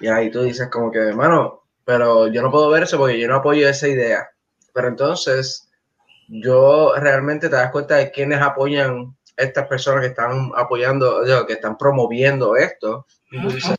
[0.00, 3.28] Y ahí tú dices como que, hermano, pero yo no puedo ver eso porque yo
[3.28, 4.28] no apoyo esa idea.
[4.74, 5.70] Pero entonces,
[6.26, 11.54] yo realmente te das cuenta de quiénes apoyan estas personas que están apoyando, digo, que
[11.54, 13.06] están promoviendo esto.
[13.30, 13.76] Y tú dices,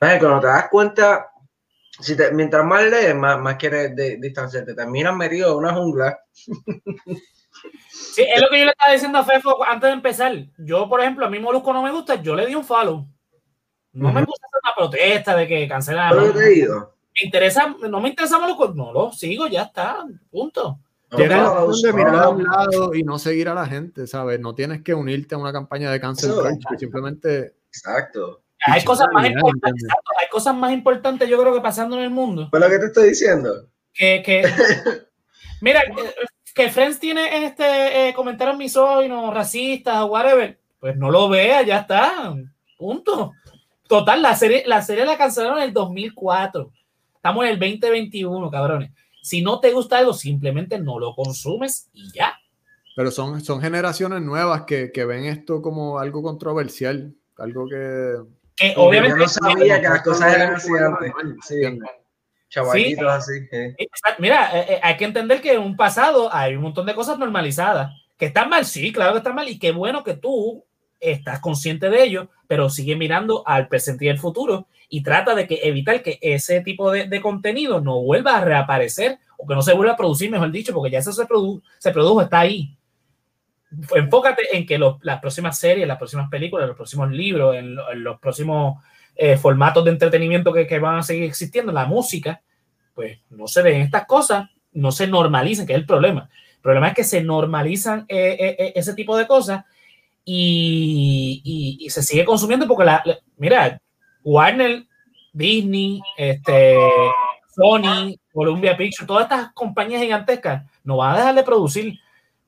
[0.00, 1.28] "Ay, cuando te das cuenta
[2.00, 4.74] Si te, mientras más lees, más, más quieres de, distanciarte.
[4.74, 6.18] Terminas metido en una jungla.
[7.90, 10.32] Sí, es lo que yo le estaba diciendo a Fefo antes de empezar.
[10.58, 13.06] Yo, por ejemplo, a mí Molusco no me gusta, yo le di un follow.
[13.92, 16.24] No me gusta hacer una protesta de que cancelaron.
[16.24, 16.94] ¿Pero te he ido?
[17.14, 20.78] Me interesa, no me interesa Molusco, no lo sigo, ya está, punto.
[21.16, 24.40] Tienes la opción de mirar a un lado y no seguir a la gente, ¿sabes?
[24.40, 26.42] No tienes que unirte a una campaña de cancel Eso.
[26.42, 28.42] culture, simplemente Exacto.
[28.66, 29.88] Hay cosas más importantes,
[30.20, 32.48] hay cosas más importantes, yo creo que pasando en el mundo.
[32.50, 33.68] Fue lo que te estoy diciendo.
[33.92, 34.42] Que, que
[35.60, 36.14] mira, que,
[36.54, 42.34] que Friends tiene este eh, comentarios misóginos, racistas, whatever, pues no lo vea, ya está,
[42.78, 43.32] punto.
[43.88, 46.72] Total, la serie, la serie la cancelaron en el 2004.
[47.16, 48.90] Estamos en el 2021, cabrones.
[49.22, 52.34] Si no te gusta algo, simplemente no lo consumes y ya.
[52.94, 58.16] Pero son, son generaciones nuevas que, que ven esto como algo controversial, algo que...
[58.54, 59.16] Que obviamente.
[59.18, 61.12] yo no sabía que las cosas eran así antes.
[61.46, 61.78] Sí,
[62.50, 63.32] chavaquitos así.
[63.50, 63.74] eh.
[64.18, 67.18] Mira, eh, eh, hay que entender que en un pasado hay un montón de cosas
[67.18, 67.92] normalizadas.
[68.18, 69.48] Que están mal, sí, claro que están mal.
[69.48, 70.64] Y qué bueno que tú
[71.00, 75.46] estás consciente de ello, pero sigue mirando al presente y el futuro y trata de
[75.46, 79.62] que evitar que ese tipo de, de contenido no vuelva a reaparecer o que no
[79.62, 82.76] se vuelva a producir, mejor dicho, porque ya eso se, produ- se produjo, está ahí.
[83.96, 88.04] Enfócate en que las próximas series, las próximas películas, los próximos libros, en, lo- en
[88.04, 88.82] los próximos
[89.16, 92.42] eh, formatos de entretenimiento que, que van a seguir existiendo, la música,
[92.94, 96.28] pues no se ven estas cosas, no se normalicen, que es el problema.
[96.56, 99.64] El problema es que se normalizan eh, eh, eh, ese tipo de cosas
[100.22, 103.80] y, y- y se sigue consumiendo porque la, la- mira,
[104.24, 104.84] Warner,
[105.32, 106.76] Disney, este,
[107.54, 111.98] Sony, Columbia Pictures, todas estas compañías gigantescas no van a dejar de producir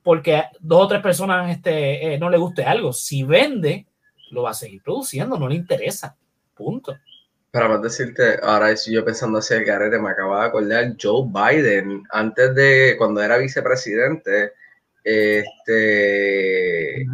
[0.03, 2.93] porque dos o tres personas este, eh, no le guste algo.
[2.93, 3.87] Si vende,
[4.31, 6.17] lo va a seguir produciendo, no le interesa.
[6.55, 6.95] Punto.
[7.51, 11.27] Para más decirte, ahora estoy yo pensando hacia el garete, me acaba de acordar Joe
[11.27, 14.53] Biden, antes de cuando era vicepresidente,
[15.05, 17.07] este,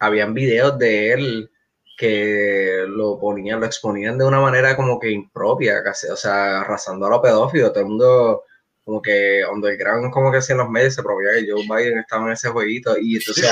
[0.00, 1.50] habían videos de él
[1.96, 7.06] que lo ponían, lo exponían de una manera como que impropia, casi, o sea, arrasando
[7.06, 8.42] a los pedófilos, todo el mundo
[8.84, 12.26] como que underground, como que así en los medios se promovía que Joe Biden estaba
[12.26, 13.48] en ese jueguito y entonces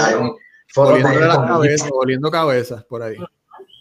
[0.66, 3.16] Sí, hay cabezas, oliendo cabezas por ahí.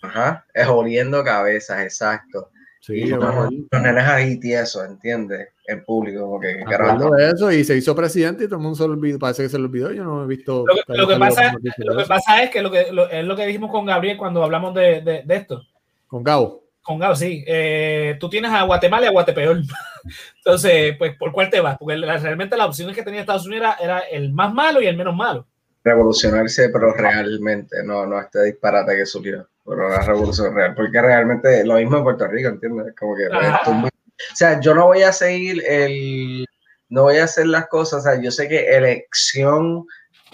[0.02, 2.50] Ajá, es oliendo cabezas, exacto.
[2.86, 3.50] Sí, acuerdo.
[3.72, 5.48] los nenes ahí tiesos, ¿entiendes?
[5.68, 8.62] En público, como que Me acuerdo de eso y se hizo presidente y todo el
[8.64, 9.18] mundo se lo olvidó.
[9.20, 9.94] Parece que se lo olvidó.
[9.94, 10.66] Yo no he visto.
[10.68, 13.38] Lo que, lo que pasa, lo que pasa es que, lo que lo- es lo
[13.38, 15.62] que dijimos con Gabriel cuando hablamos de, de- de esto.
[16.08, 16.62] Con Gabo.
[16.82, 17.46] Con Gabo, sí.
[17.48, 19.62] Eh, tú tienes a Guatemala y a Guatepeor.
[20.40, 21.78] Entonces, pues, ¿por cuál te vas?
[21.78, 24.88] Porque la- realmente las opciones que tenía Estados Unidos era, era el más malo y
[24.88, 25.48] el menos malo.
[25.86, 31.66] revolucionarse, pero realmente, no, no este disparate que surgió, pero la revolución real, porque realmente
[31.66, 32.94] lo mismo en Puerto Rico, ¿entiendes?
[33.00, 33.92] Como que pues,
[34.32, 36.46] o sea, yo no voy a seguir el,
[36.90, 39.86] no voy a hacer las cosas, o sea, yo sé que elección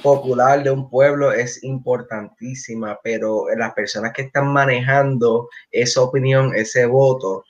[0.01, 6.85] popular de un pueblo es importantísima, pero las personas que están manejando esa opinión, ese
[6.85, 7.43] voto,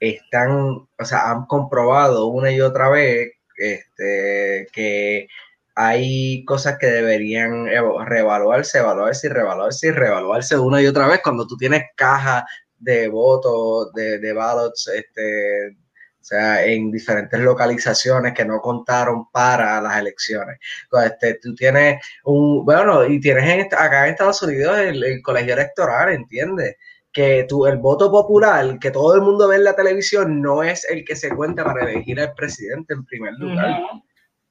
[0.00, 5.28] están, o sea, han comprobado una y otra vez este, que
[5.74, 11.46] hay cosas que deberían reevaluarse, evaluarse y reevaluarse y reevaluarse una y otra vez cuando
[11.46, 12.44] tú tienes cajas
[12.78, 15.76] de votos, de, de ballots, este,
[16.22, 20.56] o sea, en diferentes localizaciones que no contaron para las elecciones.
[20.84, 25.54] Entonces, Este, tú tienes un, bueno, y tienes en acá en Estados Unidos el, colegio
[25.54, 26.76] electoral, ¿entiendes?
[27.12, 30.88] Que tú, el voto popular que todo el mundo ve en la televisión no es
[30.88, 33.80] el que se cuenta para elegir al presidente en primer lugar.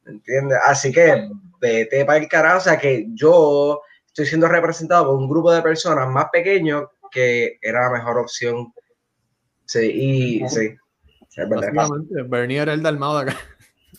[0.05, 0.57] ¿Entiendes?
[0.63, 1.29] Así que
[1.59, 2.57] vete para el carajo.
[2.57, 7.57] O sea que yo estoy siendo representado por un grupo de personas más pequeños que
[7.61, 8.73] era la mejor opción.
[9.65, 10.75] Sí, y sí.
[12.27, 13.39] Bernie era el dalmado de acá.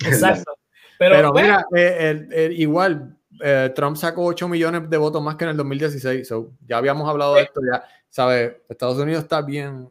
[0.04, 0.52] Exacto.
[0.98, 5.20] Pero, Pero, bueno, mira, eh, el- el- igual, eh, Trump sacó 8 millones de votos
[5.22, 6.28] más que en el 2016.
[6.28, 8.52] so, ya habíamos hablado de esto, ya, ¿sabes?
[8.68, 9.90] Estados Unidos está bien,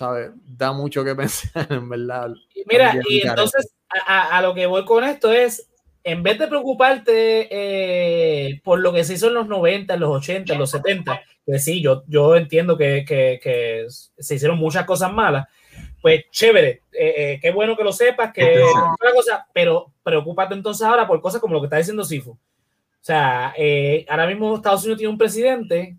[0.00, 0.30] ¿sabes?
[0.46, 2.30] Da mucho que pensar, en verdad.
[2.66, 3.74] mira, y entonces
[4.06, 5.68] a, a- lo que voy con esto es,
[6.04, 10.08] en vez de preocuparte eh, por lo que se hizo en los 90, en los
[10.16, 14.86] 80, en los 70, que sí, yo, yo entiendo que, que- que se hicieron muchas
[14.86, 15.46] cosas malas,
[16.00, 20.54] pues chévere, eh, eh, qué bueno que lo sepas, que Entonces- otra cosa, pero preocúpate
[20.54, 22.30] entonces ahora por cosas como lo que está diciendo Sifu.
[22.32, 22.38] O
[23.02, 25.96] sea, eh, ahora mismo Estados Unidos tiene un presidente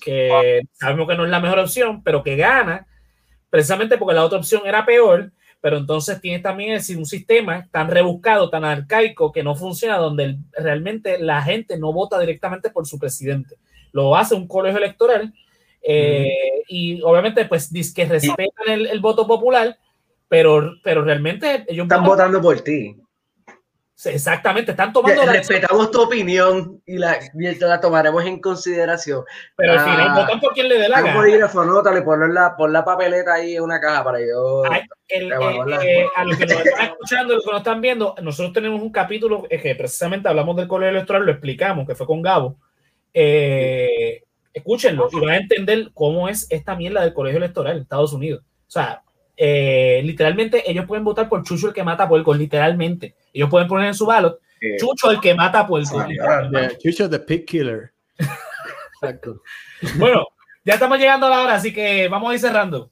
[0.00, 2.86] que sabemos que no es la mejor opción, pero que gana
[3.54, 5.30] precisamente porque la otra opción era peor,
[5.60, 11.20] pero entonces tienes también un sistema tan rebuscado, tan arcaico, que no funciona, donde realmente
[11.20, 13.54] la gente no vota directamente por su presidente.
[13.92, 15.32] Lo hace un colegio electoral
[15.82, 19.78] eh, y obviamente pues dice que respetan el, el voto popular
[20.26, 22.96] pero, pero realmente ellos Están votan- votando por ti.
[24.06, 29.24] Exactamente, están tomando la Respetamos tu opinión y la, y la tomaremos en consideración.
[29.56, 30.14] pero al final Ah.
[30.20, 31.14] votan por quien le dé la gana.
[31.14, 34.62] bolígrafo, anótale, ponlo en la, pon la papeleta ahí en una caja para yo.
[34.70, 35.36] Ay, el- eh,
[36.02, 38.90] eh, a los que nos están escuchando, los que nos están viendo, nosotros tenemos un
[38.90, 42.56] capítulo que precisamente hablamos del colegio electoral, lo explicamos, que fue con Gabo.
[43.12, 44.22] Eh,
[44.52, 48.42] escúchenlo y van a entender cómo es esta mierda del colegio electoral en Estados Unidos.
[48.66, 49.02] O sea,
[49.36, 53.14] eh, literalmente ellos pueden votar por Chucho el que mata puercos, literalmente.
[53.32, 56.04] Ellos pueden poner en su ballot Eh, Chucho el que mata puercos.
[56.08, 57.92] Sí, ahora- The Chucho the Pig Killer.
[59.00, 59.42] Exacto.
[59.98, 60.24] Bueno,
[60.64, 62.90] ya estamos llegando a la hora, así que vamos a ir cerrando.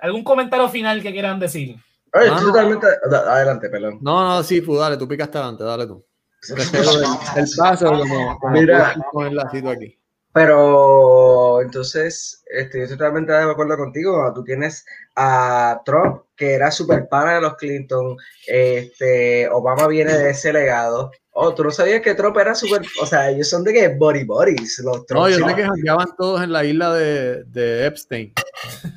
[0.00, 1.76] ¿Algún comentario final que quieran decir?
[2.12, 2.86] Oye, Ah, totalmente.
[3.28, 3.98] Adelante, pelón.
[4.00, 6.04] No, no, sí, fu, dale, tú picaste adelante, dale tú.
[6.48, 8.96] El, el paso como, como Mira.
[9.12, 9.99] con el lacito aquí.
[10.32, 14.32] Pero entonces, este, estoy totalmente de acuerdo contigo.
[14.34, 14.84] Tú tienes
[15.16, 18.16] a Trump, que era super pana de los Clinton.
[18.46, 21.10] Este, Obama viene de ese legado.
[21.32, 22.82] Oh, tú no sabías que Trump era súper.
[23.00, 24.78] O sea, ellos son de que body bodies.
[24.84, 28.32] Los Trump, No, yo sé que jangueaban todos en la isla de, de Epstein.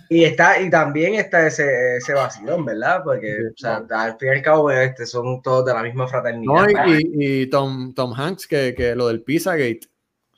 [0.09, 3.01] Y está, y también está ese, ese vacilón, ¿verdad?
[3.03, 6.07] Porque, Sí, o sea, al fin y al cabo, este, son todos de la misma
[6.07, 6.53] fraternidad.
[6.53, 9.87] No, y, y- y Tom, Tom Hanks, que, que lo del Pizzagate.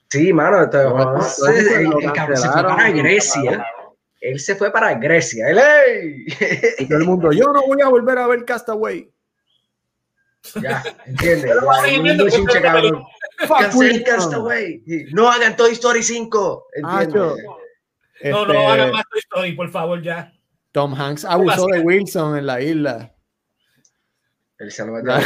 [0.10, 3.66] Sí, mano, entonces el, el cabrón se fue para Grecia.
[4.22, 5.49] Él se fue para Grecia.
[5.49, 6.26] Él, ¡ey!
[6.80, 9.12] Y todo el mundo, yo no voy a volver a ver Castaway.
[10.62, 11.47] ya, entiende.
[11.47, 13.03] Pero va a seguir viendo chinche, porque- cabrón.
[13.47, 14.03] Fuck Cancel.
[14.03, 14.84] Castaway.
[15.12, 16.68] No hagan Toy Story 5.
[16.82, 17.36] Macho.
[17.36, 17.45] ¿Entiendes?
[18.32, 20.32] No, no Este, hagan más Toy Story, por favor, ya.
[20.72, 23.14] Tom Hanks abusó de Wilson en la isla.
[24.58, 25.22] A Mira,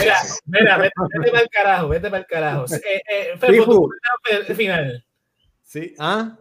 [0.47, 2.65] Mira, vete, vete para el carajo, vete para el carajo.
[2.73, 5.05] Eh, eh, tu comentario final.
[5.63, 6.35] Sí, ah,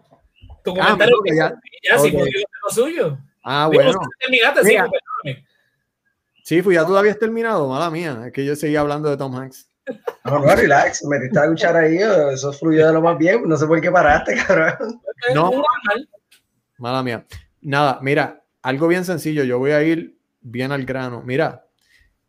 [0.64, 1.55] Tu Ah, comentario porque ya-
[1.89, 2.14] ya, sí, ok.
[2.14, 3.18] porque es lo suyo.
[3.45, 4.01] ah, Digo, bueno.
[4.03, 5.47] si terminaste, sí, perdóname.
[6.43, 8.22] Sí, pues ya tú habías terminado, mala mía.
[8.26, 9.68] Es que yo seguía hablando de Tom Hanks.
[10.24, 11.05] No, no, relax.
[11.05, 11.99] Metiste a luchar ahí.
[12.32, 13.47] Eso fluyó de lo más bien.
[13.47, 15.01] No sé por qué paraste, cabrón.
[15.34, 15.51] No.
[16.78, 17.26] Mala mía.
[17.61, 19.45] Nada, mira, algo bien sencillo.
[19.45, 21.22] Yo voy a ir bien al grano.
[21.22, 21.66] Mira,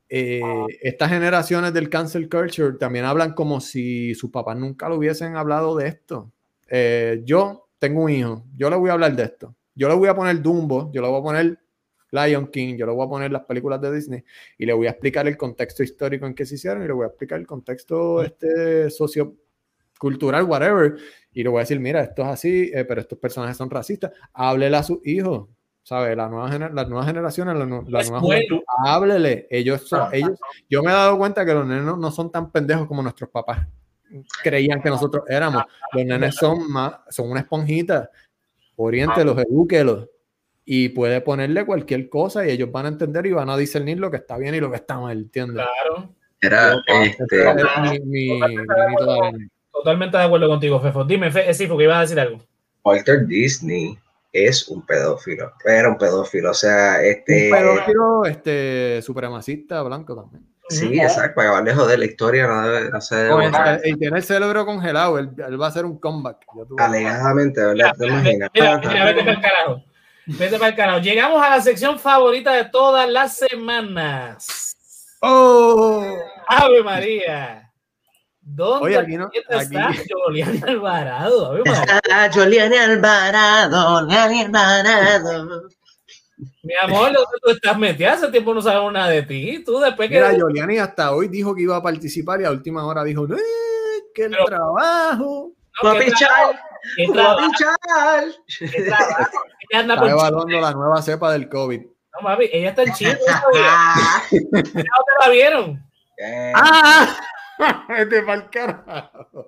[0.10, 0.42] eh,
[0.82, 5.76] estas generaciones del cancel culture también hablan como si sus papás nunca lo hubiesen hablado
[5.78, 6.32] de esto.
[6.68, 9.56] Eh, yo tengo un hijo, yo le voy a hablar de esto.
[9.76, 11.60] Yo le voy a poner Dumbo, yo le voy a poner
[12.12, 14.24] Lion King, yo le voy a poner las películas de Disney
[14.58, 17.06] y le voy a explicar el contexto histórico en que se hicieron y le voy
[17.06, 20.98] a explicar el contexto este, sociocultural, whatever.
[21.32, 24.12] Y le voy a decir, mira, esto es así, eh, pero estos personajes son racistas.
[24.34, 25.48] Háblele a sus hijos,
[25.90, 26.16] ¿sabes?
[26.16, 28.62] La nueva gener- las nuevas generaciones, la, nu- la nueva bueno.
[28.86, 29.48] háblele.
[29.50, 32.52] Ellos son, ellos, yo me he dado cuenta que los nenes no, no son tan
[32.52, 33.66] pendejos como nuestros papás
[34.44, 35.64] creían que nosotros éramos.
[35.94, 38.10] Los nenes son más, son una esponjita.
[38.76, 40.08] Oriéntelos, edúquelos.
[40.64, 44.12] Y puede ponerle cualquier cosa y ellos van a entender y van a discernir lo
[44.12, 45.66] que está bien y lo que está mal, ¿entiendes?
[45.66, 46.14] Claro.
[46.42, 49.48] Era, este, es mi, mi granito de arena.
[49.72, 51.04] Totalmente de acuerdo contigo, Fefo.
[51.04, 52.40] Dime, Fe, eh, sí, porque ibas a decir algo.
[52.84, 53.98] Walter Disney
[54.32, 55.54] es un pedófilo.
[55.66, 56.52] Era un pedófilo.
[56.52, 57.52] O sea, este.
[57.52, 60.46] Un pedófilo este, supremacista blanco también.
[60.70, 61.36] Sí, exacto.
[61.36, 65.32] Para acabar de joder la historia, no, debe- no y tiene el cerebro congelado, él,
[65.36, 66.46] él va a hacer un comeback.
[66.78, 67.92] Alegadamente, ¿verdad?
[67.98, 68.50] ¿Te imaginas?
[68.54, 69.84] Mira, mira, vete para el carajo.
[70.28, 71.00] Vete para el carajo.
[71.00, 74.76] Llegamos a la sección favorita de todas las semanas.
[75.22, 76.06] ¡Oh!
[76.48, 77.69] Ave María.
[78.52, 81.62] ¿Dónde Oye, aquí no- está aquí- Julián Alvarado?
[82.12, 85.70] Ah, Julián Alvarado, Julián Alvarado.
[86.64, 88.14] Mi amor, ¿dónde tú estás metida?
[88.14, 89.64] Hace tiempo no sabemos nada de ti.
[89.66, 90.16] Tú después que...
[90.16, 93.38] Mira, Giuliani hasta hoy dijo que iba a participar y a última hora dijo, "Eh,
[94.16, 95.52] el Pero- trabajo.
[95.84, 96.60] No, ¿qué Chal,
[96.98, 97.52] qué papi trabajo,
[98.60, 99.26] qué trabajo?
[99.70, 101.80] Ella anda Está evaluando la nueva cepa del COVID.
[101.82, 103.18] No, mami, ella está en Chile.
[104.32, 104.84] ¿No te
[105.26, 105.82] la vieron?
[106.18, 107.16] Eh, ¡Ah!
[107.98, 109.48] Este pa'l carajo.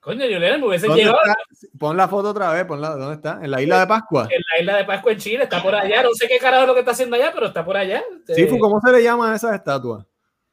[0.00, 1.68] Coño, Julián, me hubiese ¿Dónde llegado está?
[1.78, 3.40] Pon la foto otra vez, ponla, ¿dónde está?
[3.42, 4.28] En la isla de Pascua.
[4.30, 5.44] en la isla de Pascua en Chile.
[5.44, 6.02] Está por allá.
[6.02, 8.02] No sé qué carajo es lo que está haciendo allá, pero está por allá.
[8.28, 10.04] Sifu, ¿cómo se le llama a esas estatuas?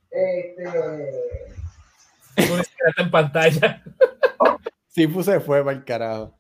[0.10, 0.64] este,
[2.38, 3.84] siquiera está en pantalla.
[4.88, 6.34] Sifu se fue para el carajo.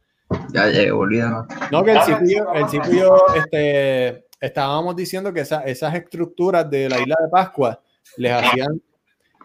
[0.53, 1.45] Ya llegué, olvídalo.
[1.71, 6.99] No, que el yo, el yo, este, estábamos diciendo que esa- esas estructuras de la
[6.99, 7.81] isla de Pascua
[8.15, 8.81] les hacían,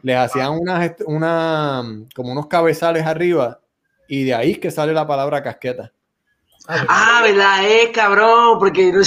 [0.06, 1.82] les hacían unas, una,
[2.14, 3.58] como unos cabezales arriba
[4.06, 5.92] y de ahí es que sale la palabra casqueta.
[6.68, 7.64] Ah, ¿verdad?
[7.64, 9.00] Es cabrón, porque no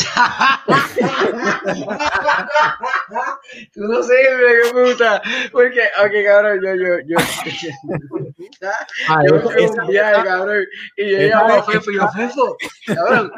[3.73, 5.21] Tú no sé, mira qué puta.
[5.53, 7.15] Porque, ok, cabrón, yo, yo, yo.
[9.07, 10.65] Ah, yo esa- fui un viaje, cabrón.
[10.97, 13.31] Y yo llamaba a Fefo y yo, Fefo, cabrón.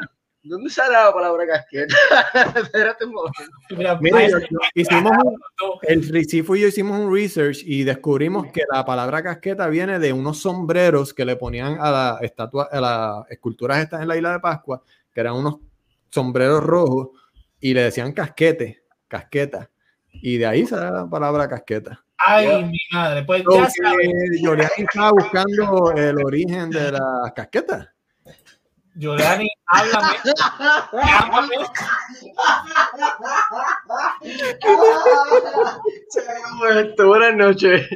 [0.44, 1.94] ¿Dónde sale la palabra casqueta?
[2.56, 4.00] Espérate un momento.
[4.00, 5.36] Mira, yo- yo- hicimos un-
[5.82, 10.12] el Ricifo y yo hicimos un research y descubrimos que la palabra casqueta viene de
[10.12, 14.32] unos sombreros que le ponían a la estatua, a las esculturas estas en la isla
[14.32, 14.82] de Pascua,
[15.14, 15.58] que eran unos
[16.10, 17.08] sombreros rojos
[17.60, 19.70] y le decían casquete, casqueta.
[20.10, 22.04] Y de ahí sale la palabra casqueta.
[22.18, 23.24] Ay, mi madre.
[23.24, 24.08] Pues ya sabes,
[24.40, 27.88] Giuliani estaba buscando el origen de las casquetas.
[28.94, 30.16] Giuliani, háblame.
[31.02, 31.54] háblame.
[36.80, 37.06] Esto.
[37.06, 37.88] Buenas noches.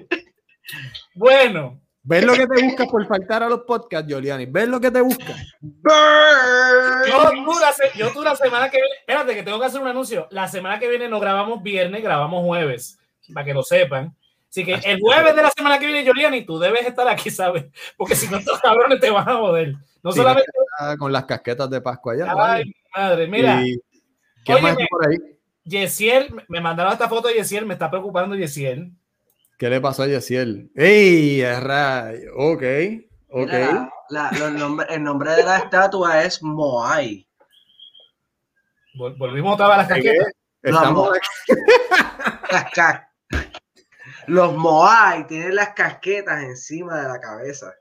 [1.15, 4.47] Bueno, ¿Ves lo que te buscas por faltar a los podcasts, Giuliani?
[4.47, 5.37] ¿Ves lo que te buscas?
[5.61, 9.81] yo tú, la, se- yo tú la semana que viene, espérate que tengo que hacer
[9.81, 10.29] un anuncio.
[10.31, 12.99] La semana que viene no grabamos viernes, grabamos jueves,
[13.35, 14.15] para que lo sepan.
[14.49, 17.65] Así que el jueves de la semana que viene, Giuliani, tú debes estar aquí, ¿sabes?
[17.97, 19.75] Porque si no, estos cabrones te van a joder.
[20.03, 20.49] No Sí, solamente.
[20.79, 22.27] Ah, Con las casquetas de Pascua allá.
[22.31, 22.65] Ay, vale.
[22.95, 23.79] madre, mira, Y-
[24.45, 24.83] ¿Quién más óyeme.
[24.83, 25.17] está por ahí?
[25.65, 28.93] Yesiel, me mandaron esta foto de Yesiel, me está preocupando Yesiel.
[29.59, 30.71] ¿Qué le pasó a Yesiel?
[30.77, 31.43] ¡Ey!
[31.43, 32.31] rayo!
[32.37, 32.63] Ok,
[33.31, 33.47] ok.
[33.51, 34.31] Mira, la-
[34.91, 37.27] el nombre de la estatua es Moai.
[38.95, 40.33] Vol- Volvimos otra vez a las casquetas.
[40.63, 41.11] Estamos
[44.27, 47.73] Los Moai tienen las casquetas encima de la cabeza.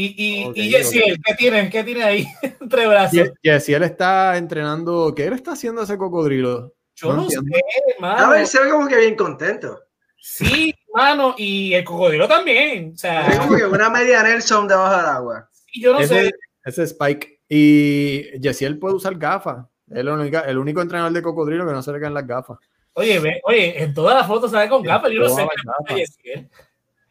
[0.00, 1.68] Y, y, y Yesiel, ¿qué tiene?
[1.70, 2.24] ¿Qué tiene ahí
[2.60, 3.12] entre brazos?
[3.18, 5.12] Ye- Yesiel está entrenando.
[5.12, 6.72] ¿Qué él está haciendo ese cocodrilo?
[6.94, 8.30] Yo no, sé, A mano.
[8.30, 9.80] ver, se ve como que bien contento.
[10.20, 12.92] Sí, mano, y el cocodrilo también.
[12.94, 15.48] O sea, como que una media Nelson debajo del agua.
[15.72, 16.30] y yo no ese, sé.
[16.64, 17.40] ese es Spike.
[17.48, 19.66] Y Yesiel puede usar gafas.
[19.90, 22.58] Es el único, el único entrenador de cocodrilo que no se le caen las gafas.
[22.92, 25.10] Oye, ve, oye, en todas las fotos sale con gafas.
[25.10, 25.42] Yo no sé.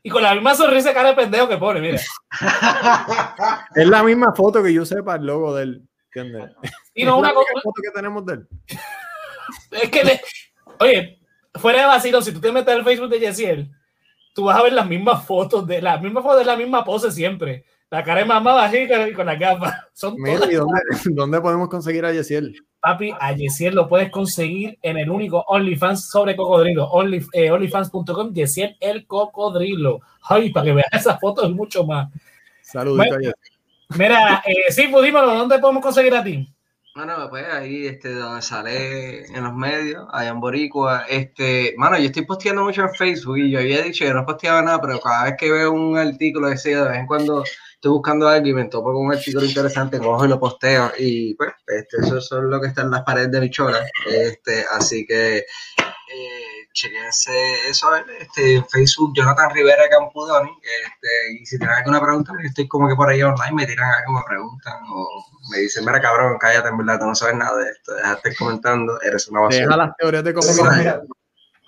[0.08, 1.99] Y con la misma sonrisa cara de pendejo que pone, mira.
[3.76, 5.82] Es la misma foto que yo sepa el logo de él.
[6.16, 6.55] ¿Entiendes?
[6.93, 7.47] Y no es una la cosa.
[7.62, 8.47] foto que tenemos de él.
[9.72, 10.22] Es que, le-
[10.80, 11.20] oye,
[11.55, 13.70] fuera de vacilo, si tú te metes al Facebook de Yesiel,
[14.34, 17.12] tú vas a ver las mismas fotos de las mismas fotos de la misma pose
[17.12, 17.66] siempre.
[17.90, 19.74] La cara de mamá bajita y con las gafas.
[19.94, 20.52] Son Mira, todas.
[20.52, 22.56] ¿y dónde, dónde podemos conseguir a Yesiel?
[22.82, 26.86] Papi, a Yesiel lo puedes conseguir en el único OnlyFans sobre cocodrilo.
[26.90, 30.02] Only, eh, OnlyFans.com, Yesiel el cocodrilo.
[30.24, 32.10] Ay, para que veas esas fotos y mucho más.
[32.62, 33.32] Saludito Bueno.
[33.98, 36.54] Mira, eh, sí, pues dímelo, ¿dónde podemos conseguir a ti?
[36.94, 42.06] Bueno, pues ahí, este, donde sale en los medios, allá en Boricua, este, mano, yo
[42.06, 45.26] estoy posteando mucho en Facebook y yo había dicho que no posteaba nada, pero cada
[45.26, 47.44] vez que veo un artículo de de vez en cuando
[47.78, 51.36] estoy buscando algo y me topo con un artículo interesante, cojo y lo posteo y
[51.36, 54.65] pues, este, eso, eso es lo que está en las paredes de mi chola, este,
[54.71, 55.45] así que, eh,
[56.73, 57.32] chequense
[57.69, 62.47] eso, a ver, este, Facebook, Jonathan Rivera Campudoni, este, y si tienen alguna pregunta, yo
[62.47, 66.01] estoy como que por ahí online, me tiran algo, me preguntan, o me dicen, mira
[66.01, 69.65] cabrón, cállate, en verdad, tú no sabes nada de esto, déjate comentando, eres una basura.
[69.65, 71.07] Deja las teorías de conspiración.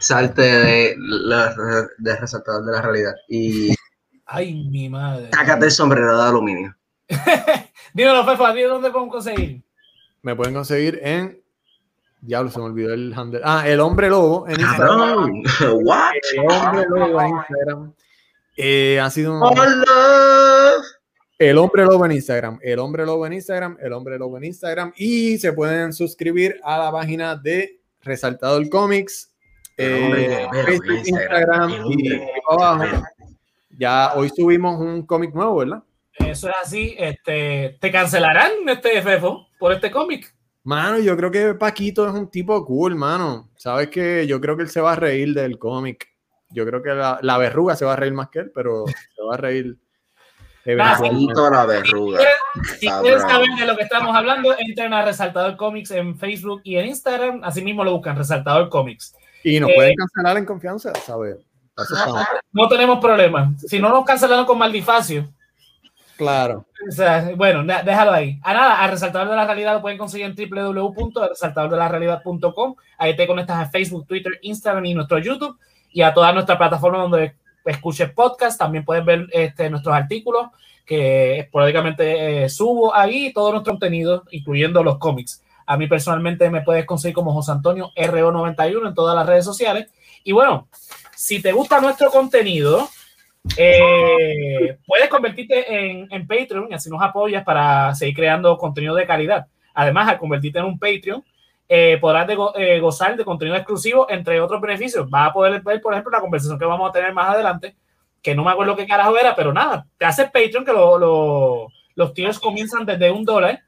[0.01, 1.53] Salte de, la,
[1.97, 3.75] de resaltador de la realidad y
[4.31, 5.29] Ay, mi madre.
[5.33, 6.75] sácate el sombrero de aluminio.
[7.93, 9.63] Dímelo, Fefa, ¿a ti dónde podemos conseguir?
[10.21, 11.41] Me pueden conseguir en.
[12.21, 13.41] Diablo, se me olvidó el handle.
[13.43, 14.99] Ah, el hombre lobo en Instagram.
[14.99, 15.43] Cabrón,
[15.85, 16.11] what?
[16.33, 17.93] El hombre lobo en Instagram.
[18.57, 20.73] Eh, ha sido un- Hola.
[21.39, 22.59] el hombre lobo en Instagram.
[22.61, 23.77] El hombre lobo en Instagram.
[23.81, 24.93] El hombre lobo en Instagram.
[24.97, 29.33] Y se pueden suscribir a la página de Resaltador Comics.
[29.77, 31.69] El hombre eh, Facebook, Instagram.
[31.71, 32.21] Instagram El y
[32.51, 33.03] abajo.
[33.79, 35.81] Ya hoy subimos un cómic nuevo, ¿verdad?
[36.17, 36.95] Eso es así.
[36.99, 40.35] Este, ¿Te cancelarán, este Fefo, por este cómic?
[40.63, 43.49] Mano, yo creo que Paquito es un tipo cool, mano.
[43.55, 46.09] Sabes que yo creo que él se va a reír del cómic.
[46.49, 49.23] Yo creo que la, la verruga se va a reír más que él, pero se
[49.23, 49.77] va a reír.
[50.77, 52.19] Paquito la verruga.
[52.79, 56.75] Si quieren saber de lo que estamos hablando, entren a Resaltador Comics en Facebook y
[56.75, 57.41] en Instagram.
[57.45, 59.15] Así mismo lo buscan, Resaltador Comics.
[59.43, 61.37] Y nos Eh, pueden cancelar en confianza, ¿sabes?
[61.83, 62.25] Eso estamos.
[62.51, 63.53] No tenemos problema.
[63.57, 65.29] Si no nos cancelaron con Maldifacio,
[66.17, 66.65] Claro.
[66.85, 68.37] o sea, bueno, déjalo ahí.
[68.43, 72.75] A nada, a Resaltador de la Realidad lo pueden conseguir en www.resaltadordelarealidad.com.
[72.97, 75.57] Ahí te conectas a Facebook, Twitter, Instagram y nuestro YouTube
[75.91, 78.59] y a todas nuestras plataformas donde escuches podcast.
[78.59, 80.47] También puedes ver este, nuestros artículos
[80.85, 85.41] que esporádicamente eh, subo ahí, todo nuestro contenido, incluyendo los cómics.
[85.67, 89.87] A mí personalmente me puedes conseguir como José Antonio RO91 en todas las redes sociales.
[90.23, 90.67] Y bueno,
[91.21, 92.87] si te gusta nuestro contenido,
[93.57, 99.05] eh, puedes convertirte en, en Patreon y así nos apoyas para seguir creando contenido de
[99.05, 99.47] calidad.
[99.73, 101.23] Además, al convertirte en un Patreon,
[101.67, 105.09] eh, podrás de go- eh, gozar de contenido exclusivo, entre otros beneficios.
[105.09, 107.75] Vas a poder ver, por ejemplo, la conversación que vamos a tener más adelante,
[108.21, 111.67] que no me acuerdo qué carajo era, pero nada, te haces Patreon, que lo- lo-
[111.95, 113.59] los tiers comienzan desde un dólar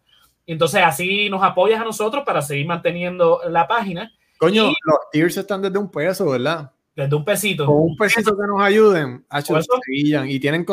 [0.48, 4.12] Entonces así nos apoyas a nosotros para seguir manteniendo la página.
[4.38, 6.72] Coño, Y- los tiers están desde un peso, ¿verdad?
[6.96, 7.66] Desde un pesito.
[7.66, 9.26] Con un pesito que nos ayuden,
[9.88, 10.30] guillan.
[10.30, 10.66] y tienen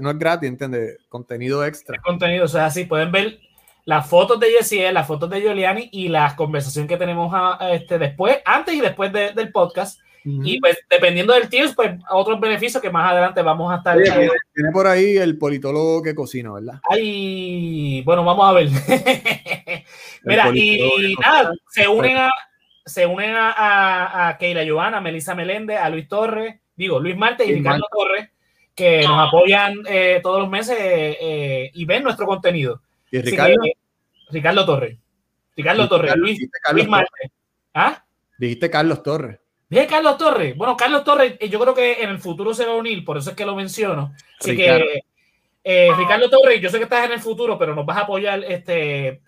[0.00, 0.98] no es gratis, ¿entiendes?
[1.08, 1.98] Contenido extra.
[2.04, 2.44] contenido.
[2.44, 3.40] O sea, así pueden ver
[3.84, 7.72] las fotos de Yesiel, las fotos de Giuliani y las conversaciones que tenemos a- a
[7.72, 9.98] este, después, antes y después de- del podcast.
[10.24, 13.96] Y pues dependiendo del tiers, pues otros beneficios que más adelante vamos a estar.
[13.96, 16.80] Oye, eh, tiene, por ahí el politólogo que cocina, ¿verdad?
[16.90, 18.68] Ay, bueno, vamos a ver.
[20.24, 22.30] Mira, y que nada, se unen a
[22.88, 27.44] se unen a, a, a Keila Giovanna, Melissa Meléndez, a Luis Torres, digo, Luis Marte
[27.46, 28.30] y Ricardo Torres,
[28.74, 32.80] que nos apoyan eh, todos los meses eh, y ven nuestro contenido.
[33.10, 33.72] Y Ricardo, que,
[34.30, 34.98] Ricardo Torres.
[35.56, 36.38] Ricardo Torres, Luis,
[36.72, 37.32] Luis Marte.
[37.74, 38.04] ¿Ah?
[38.38, 39.38] dijiste Carlos Torres.
[39.68, 40.56] Dije Carlos Torres.
[40.56, 43.18] Bueno, Carlos Torres, eh, yo creo que en el futuro se va a unir, por
[43.18, 44.14] eso es que lo menciono.
[44.40, 44.84] Así Ricardo.
[44.84, 45.02] que,
[45.64, 48.42] eh, Ricardo Torres, yo sé que estás en el futuro, pero nos vas a apoyar.
[48.44, 49.20] Este,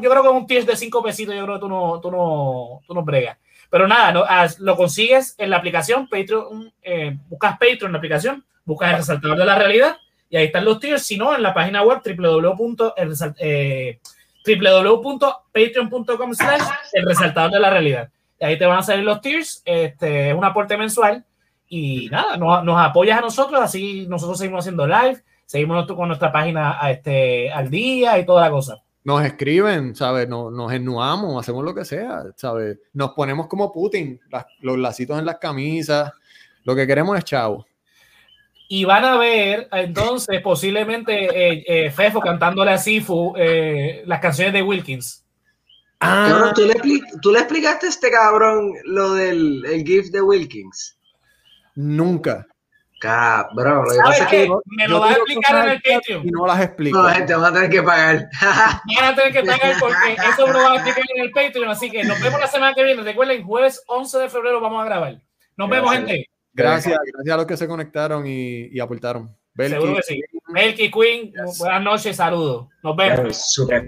[0.00, 2.80] yo creo que un tier de cinco pesitos, yo creo que tú no, tú no,
[2.86, 3.38] tú no bregas.
[3.70, 4.24] Pero nada, no,
[4.58, 9.38] lo consigues en la aplicación Patreon, eh, buscas Patreon en la aplicación, buscas el resaltador
[9.38, 9.96] de la realidad
[10.28, 11.02] y ahí están los tiers.
[11.02, 12.92] Si no, en la página web www.
[13.38, 14.00] eh,
[14.44, 16.62] www.patreon.com slash
[16.92, 18.10] el resaltador de la realidad.
[18.40, 21.24] Y ahí te van a salir los tiers, este, es un aporte mensual
[21.68, 26.78] y nada, nos, apoyas a nosotros, así nosotros seguimos haciendo live, seguimos con nuestra página
[26.90, 28.82] este, al día y toda la cosa.
[29.04, 30.28] Nos escriben, ¿sabes?
[30.28, 32.78] Nos, nos ennuamos, hacemos lo que sea, ¿sabes?
[32.92, 36.12] Nos ponemos como Putin, las- los lacitos en las camisas.
[36.64, 37.66] Lo que queremos es chavo.
[38.68, 44.52] Y van a ver entonces posiblemente eh, eh, Fefo cantándole a Sifu eh, las canciones
[44.52, 45.24] de Wilkins.
[45.98, 46.74] Cabrón, ¿tú le,
[47.20, 50.96] tú le explicaste a este cabrón lo del el GIF de Wilkins.
[51.74, 52.46] Nunca.
[53.00, 56.28] Cabrón, lo que ¿Sabes pasa es que Me lo vas a explicar en el Patreon.
[56.28, 56.98] Y no las explico.
[56.98, 58.28] no, la gente va a tener que pagar.
[58.96, 61.70] Van a tener que pagar porque eso me lo van a explicar en el Patreon.
[61.70, 63.02] Así que nos vemos la semana que viene.
[63.02, 65.18] Recuerden, jueves 11 de febrero vamos a grabar.
[65.56, 66.26] Nos vemos, gente.
[66.52, 69.34] Gracias, gracias a los que se conectaron y, y aportaron.
[69.56, 70.22] Seguro que sí.
[70.48, 72.68] Melky Queen, buenas noches, saludos.
[72.82, 73.50] Nos vemos.
[73.50, 73.86] Super.